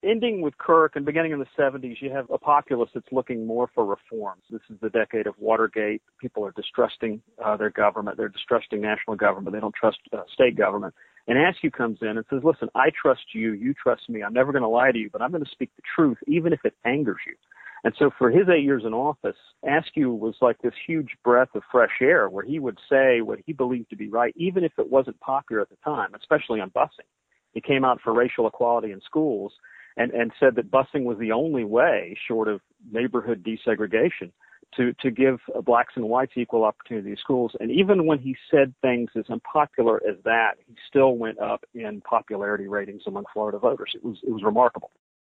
ending 0.04 0.42
with 0.42 0.58
Kirk 0.58 0.96
and 0.96 1.06
beginning 1.06 1.32
in 1.32 1.40
the 1.40 1.48
70s, 1.58 2.02
you 2.02 2.12
have 2.12 2.30
a 2.30 2.38
populace 2.38 2.90
that's 2.94 3.12
looking 3.12 3.46
more 3.46 3.70
for 3.74 3.86
reforms. 3.86 4.44
This 4.50 4.62
is 4.70 4.78
the 4.82 4.90
decade 4.90 5.28
of 5.28 5.36
Watergate. 5.38 6.02
People 6.20 6.46
are 6.46 6.52
distrusting 6.52 7.22
uh, 7.44 7.58
their 7.58 7.70
government. 7.70 8.18
They're 8.18 8.30
distrusting 8.30 8.82
national 8.82 9.18
government. 9.18 9.54
They 9.54 9.60
don't 9.60 9.76
trust 9.76 10.00
uh, 10.14 10.22
state 10.34 10.58
government. 10.58 10.94
And 11.28 11.38
Askew 11.38 11.72
comes 11.72 12.00
in 12.02 12.18
and 12.18 12.26
says, 12.30 12.42
listen, 12.44 12.70
I 12.76 12.90
trust 13.00 13.34
you. 13.34 13.54
You 13.54 13.74
trust 13.74 14.10
me. 14.10 14.24
I'm 14.24 14.34
never 14.34 14.52
going 14.52 14.64
to 14.64 14.70
lie 14.70 14.92
to 14.92 14.98
you, 14.98 15.10
but 15.12 15.22
I'm 15.22 15.32
going 15.32 15.44
to 15.44 15.52
speak 15.52 15.72
the 15.76 15.84
truth, 15.96 16.18
even 16.28 16.54
if 16.54 16.60
it 16.64 16.74
angers 16.86 17.20
you. 17.28 17.36
And 17.84 17.94
so 17.98 18.10
for 18.18 18.30
his 18.30 18.50
eight 18.50 18.64
years 18.64 18.84
in 18.86 18.94
office, 18.94 19.38
Askew 19.64 20.12
was 20.12 20.36
like 20.42 20.62
this 20.62 20.74
huge 20.86 21.12
breath 21.24 21.50
of 21.56 21.62
fresh 21.72 22.02
air 22.02 22.30
where 22.30 22.44
he 22.44 22.60
would 22.60 22.78
say 22.90 23.22
what 23.22 23.40
he 23.46 23.54
believed 23.54 23.90
to 23.92 23.96
be 23.96 24.10
right, 24.10 24.34
even 24.36 24.64
if 24.64 24.74
it 24.78 24.90
wasn't 24.90 25.20
popular 25.22 25.62
at 25.62 25.70
the 25.70 25.78
time, 25.84 26.14
especially 26.14 26.60
on 26.60 26.72
busing. 26.72 27.08
He 27.54 27.62
came 27.62 27.86
out 27.86 28.00
for 28.04 28.14
racial 28.14 28.48
equality 28.48 28.92
in 28.92 29.02
schools 29.02 29.54
and, 30.00 30.12
and 30.12 30.32
said 30.40 30.56
that 30.56 30.72
busing 30.72 31.04
was 31.04 31.18
the 31.20 31.34
only 31.34 31.66
way, 31.66 32.18
short 32.28 32.48
of 32.48 32.62
neighborhood 32.90 33.46
desegregation, 33.46 34.32
to, 34.76 34.94
to 35.02 35.12
give 35.12 35.40
blacks 35.66 35.94
and 35.96 36.06
whites 36.08 36.34
equal 36.38 36.64
opportunity 36.64 37.12
in 37.12 37.18
schools. 37.18 37.52
And 37.60 37.70
even 37.70 38.06
when 38.06 38.20
he 38.20 38.36
said 38.50 38.74
things 38.82 39.10
as 39.18 39.26
unpopular 39.30 40.02
as 40.08 40.16
that, 40.24 40.54
he 40.66 40.76
still 40.88 41.18
went 41.18 41.40
up 41.40 41.66
in 41.74 42.02
popularity 42.02 42.68
ratings 42.68 43.04
among 43.08 43.26
Florida 43.34 43.60
voters. 43.60 43.92
It 43.94 44.04
was, 44.04 44.18
it 44.24 44.32
was 44.32 44.44
remarkable. 44.44 44.92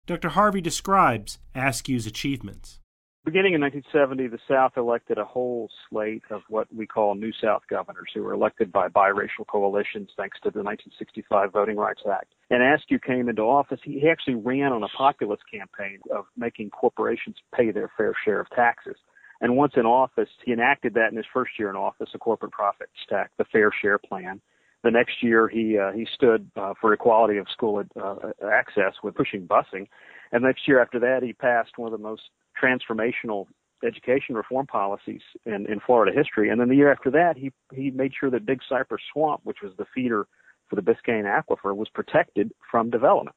Dr. 0.06 0.30
Harvey 0.30 0.60
describes 0.60 1.38
Askew's 1.54 2.06
achievements. 2.06 2.78
Beginning 3.24 3.54
in 3.54 3.60
1970, 3.60 4.26
the 4.34 4.42
South 4.48 4.72
elected 4.76 5.16
a 5.16 5.24
whole 5.24 5.70
slate 5.88 6.24
of 6.30 6.42
what 6.48 6.66
we 6.74 6.88
call 6.88 7.14
New 7.14 7.30
South 7.40 7.62
governors 7.70 8.10
who 8.12 8.20
were 8.20 8.32
elected 8.32 8.72
by 8.72 8.88
biracial 8.88 9.46
coalitions 9.46 10.10
thanks 10.16 10.38
to 10.38 10.50
the 10.50 10.58
1965 10.58 11.52
Voting 11.52 11.76
Rights 11.76 12.02
Act. 12.10 12.32
And 12.50 12.60
Askew 12.64 12.98
came 12.98 13.28
into 13.28 13.42
office. 13.42 13.78
He 13.84 14.08
actually 14.10 14.34
ran 14.34 14.72
on 14.72 14.82
a 14.82 14.88
populist 14.88 15.44
campaign 15.48 16.00
of 16.12 16.24
making 16.36 16.70
corporations 16.70 17.36
pay 17.54 17.70
their 17.70 17.92
fair 17.96 18.12
share 18.24 18.40
of 18.40 18.50
taxes. 18.50 18.96
And 19.40 19.56
once 19.56 19.74
in 19.76 19.86
office, 19.86 20.28
he 20.44 20.52
enacted 20.52 20.94
that 20.94 21.12
in 21.12 21.16
his 21.16 21.26
first 21.32 21.52
year 21.60 21.70
in 21.70 21.76
office, 21.76 22.08
a 22.14 22.18
corporate 22.18 22.52
profits 22.52 22.90
tax, 23.08 23.30
the 23.38 23.44
Fair 23.44 23.70
Share 23.80 23.98
Plan. 23.98 24.40
The 24.82 24.90
next 24.90 25.22
year, 25.22 25.46
he 25.46 25.78
uh, 25.78 25.92
he 25.92 26.08
stood 26.12 26.50
uh, 26.56 26.74
for 26.80 26.92
equality 26.92 27.38
of 27.38 27.46
school 27.52 27.84
uh, 27.94 28.14
access 28.52 28.94
with 29.00 29.14
pushing 29.14 29.46
busing, 29.46 29.86
and 30.32 30.42
next 30.42 30.66
year 30.66 30.82
after 30.82 30.98
that, 30.98 31.22
he 31.22 31.32
passed 31.32 31.78
one 31.78 31.92
of 31.92 31.96
the 31.96 32.02
most 32.02 32.22
transformational 32.62 33.46
education 33.84 34.34
reform 34.34 34.66
policies 34.66 35.22
in, 35.44 35.66
in 35.66 35.80
Florida 35.84 36.16
history. 36.16 36.50
And 36.50 36.60
then 36.60 36.68
the 36.68 36.76
year 36.76 36.92
after 36.92 37.10
that, 37.10 37.36
he 37.36 37.52
he 37.72 37.90
made 37.90 38.12
sure 38.18 38.30
that 38.30 38.46
Big 38.46 38.60
Cypress 38.68 39.02
Swamp, 39.12 39.40
which 39.44 39.58
was 39.62 39.72
the 39.76 39.86
feeder 39.94 40.26
for 40.68 40.76
the 40.76 40.82
Biscayne 40.82 41.24
Aquifer, 41.24 41.74
was 41.74 41.88
protected 41.88 42.52
from 42.70 42.90
development. 42.90 43.36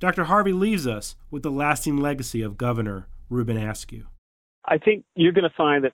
Dr. 0.00 0.24
Harvey 0.24 0.52
leaves 0.52 0.86
us 0.86 1.16
with 1.30 1.42
the 1.42 1.50
lasting 1.50 1.96
legacy 1.96 2.42
of 2.42 2.56
Governor 2.56 3.08
Reuben 3.28 3.56
Askew. 3.56 4.06
I 4.64 4.78
think 4.78 5.04
you're 5.14 5.32
going 5.32 5.48
to 5.48 5.56
find 5.56 5.84
that 5.84 5.92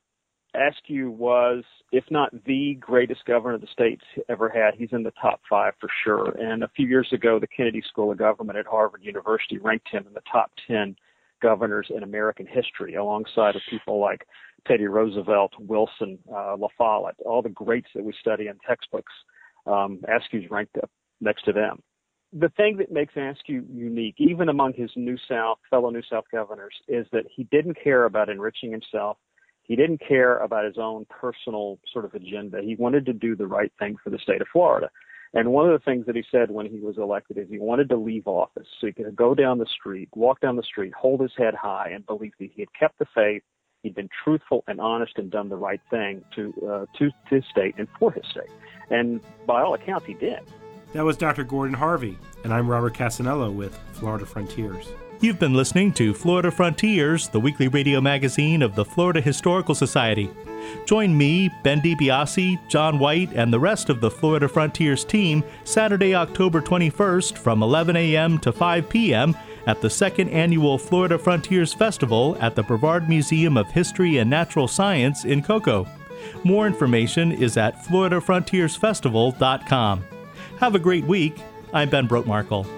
Askew 0.54 1.10
was, 1.10 1.64
if 1.92 2.04
not 2.10 2.32
the 2.44 2.74
greatest 2.80 3.24
governor 3.26 3.58
the 3.58 3.66
state's 3.72 4.04
ever 4.28 4.48
had, 4.48 4.74
he's 4.74 4.92
in 4.92 5.02
the 5.02 5.12
top 5.20 5.40
five 5.48 5.74
for 5.80 5.88
sure. 6.04 6.30
And 6.38 6.62
a 6.62 6.68
few 6.68 6.86
years 6.86 7.08
ago, 7.12 7.38
the 7.38 7.46
Kennedy 7.46 7.82
School 7.86 8.10
of 8.10 8.18
Government 8.18 8.58
at 8.58 8.66
Harvard 8.66 9.02
University 9.04 9.58
ranked 9.58 9.88
him 9.90 10.06
in 10.06 10.14
the 10.14 10.22
top 10.30 10.50
10 10.66 10.96
governors 11.40 11.88
in 11.94 12.02
American 12.02 12.46
history, 12.46 12.94
alongside 12.94 13.56
of 13.56 13.62
people 13.70 14.00
like 14.00 14.26
Teddy 14.66 14.86
Roosevelt, 14.86 15.52
Wilson, 15.58 16.18
uh, 16.32 16.56
La 16.56 16.68
Follette, 16.76 17.16
all 17.24 17.42
the 17.42 17.48
greats 17.48 17.88
that 17.94 18.04
we 18.04 18.12
study 18.20 18.48
in 18.48 18.58
textbooks. 18.66 19.12
Um, 19.66 20.00
Askew's 20.08 20.50
ranked 20.50 20.76
up 20.78 20.90
next 21.20 21.44
to 21.44 21.52
them. 21.52 21.82
The 22.32 22.50
thing 22.50 22.76
that 22.76 22.92
makes 22.92 23.14
Askew 23.16 23.64
unique, 23.72 24.16
even 24.18 24.50
among 24.50 24.74
his 24.74 24.90
New 24.96 25.16
South 25.28 25.58
fellow 25.70 25.88
New 25.90 26.02
South 26.10 26.24
governors, 26.30 26.74
is 26.86 27.06
that 27.12 27.24
he 27.34 27.44
didn't 27.44 27.82
care 27.82 28.04
about 28.04 28.28
enriching 28.28 28.70
himself. 28.70 29.16
He 29.62 29.76
didn't 29.76 30.00
care 30.06 30.38
about 30.38 30.64
his 30.64 30.76
own 30.78 31.06
personal 31.08 31.78
sort 31.90 32.04
of 32.04 32.14
agenda. 32.14 32.60
He 32.62 32.74
wanted 32.74 33.06
to 33.06 33.12
do 33.14 33.34
the 33.34 33.46
right 33.46 33.72
thing 33.78 33.96
for 34.02 34.10
the 34.10 34.18
state 34.18 34.42
of 34.42 34.48
Florida. 34.52 34.90
And 35.34 35.52
one 35.52 35.68
of 35.68 35.72
the 35.72 35.84
things 35.84 36.06
that 36.06 36.16
he 36.16 36.24
said 36.30 36.50
when 36.50 36.66
he 36.66 36.80
was 36.80 36.96
elected 36.96 37.38
is 37.38 37.48
he 37.50 37.58
wanted 37.58 37.88
to 37.90 37.96
leave 37.96 38.26
office 38.26 38.66
so 38.80 38.86
he 38.86 38.92
could 38.92 39.14
go 39.14 39.34
down 39.34 39.58
the 39.58 39.66
street, 39.66 40.08
walk 40.14 40.40
down 40.40 40.56
the 40.56 40.62
street, 40.62 40.92
hold 40.94 41.20
his 41.20 41.32
head 41.36 41.54
high, 41.54 41.90
and 41.92 42.06
believe 42.06 42.32
that 42.38 42.50
he 42.54 42.62
had 42.62 42.72
kept 42.72 42.98
the 42.98 43.06
faith, 43.14 43.42
he'd 43.82 43.94
been 43.94 44.08
truthful 44.24 44.64
and 44.66 44.80
honest, 44.80 45.12
and 45.16 45.30
done 45.30 45.48
the 45.48 45.56
right 45.56 45.80
thing 45.90 46.24
to 46.34 46.52
uh, 46.66 46.98
to 46.98 47.10
his 47.28 47.44
state 47.50 47.74
and 47.78 47.88
for 47.98 48.12
his 48.12 48.24
state. 48.30 48.50
And 48.90 49.20
by 49.46 49.62
all 49.62 49.74
accounts, 49.74 50.06
he 50.06 50.14
did. 50.14 50.40
That 50.94 51.04
was 51.04 51.18
Dr. 51.18 51.44
Gordon 51.44 51.74
Harvey, 51.74 52.18
and 52.44 52.52
I'm 52.52 52.66
Robert 52.66 52.94
Cassanello 52.94 53.50
with 53.50 53.78
Florida 53.92 54.24
Frontiers. 54.24 54.88
You've 55.20 55.40
been 55.40 55.54
listening 55.54 55.92
to 55.94 56.14
Florida 56.14 56.48
Frontiers, 56.48 57.26
the 57.26 57.40
weekly 57.40 57.66
radio 57.66 58.00
magazine 58.00 58.62
of 58.62 58.76
the 58.76 58.84
Florida 58.84 59.20
Historical 59.20 59.74
Society. 59.74 60.30
Join 60.86 61.18
me, 61.18 61.50
Ben 61.64 61.80
DiBiase, 61.80 62.60
John 62.68 63.00
White, 63.00 63.32
and 63.32 63.52
the 63.52 63.58
rest 63.58 63.90
of 63.90 64.00
the 64.00 64.12
Florida 64.12 64.48
Frontiers 64.48 65.04
team 65.04 65.42
Saturday, 65.64 66.14
October 66.14 66.60
21st 66.60 67.36
from 67.36 67.64
11 67.64 67.96
a.m. 67.96 68.38
to 68.38 68.52
5 68.52 68.88
p.m. 68.88 69.36
at 69.66 69.80
the 69.80 69.90
second 69.90 70.28
annual 70.28 70.78
Florida 70.78 71.18
Frontiers 71.18 71.74
Festival 71.74 72.36
at 72.40 72.54
the 72.54 72.62
Brevard 72.62 73.08
Museum 73.08 73.56
of 73.56 73.68
History 73.72 74.18
and 74.18 74.30
Natural 74.30 74.68
Science 74.68 75.24
in 75.24 75.42
Cocoa. 75.42 75.88
More 76.44 76.68
information 76.68 77.32
is 77.32 77.56
at 77.56 77.84
floridafrontiersfestival.com. 77.86 80.04
Have 80.60 80.76
a 80.76 80.78
great 80.78 81.06
week. 81.06 81.40
I'm 81.72 81.90
Ben 81.90 82.06
Brotemarkle. 82.06 82.77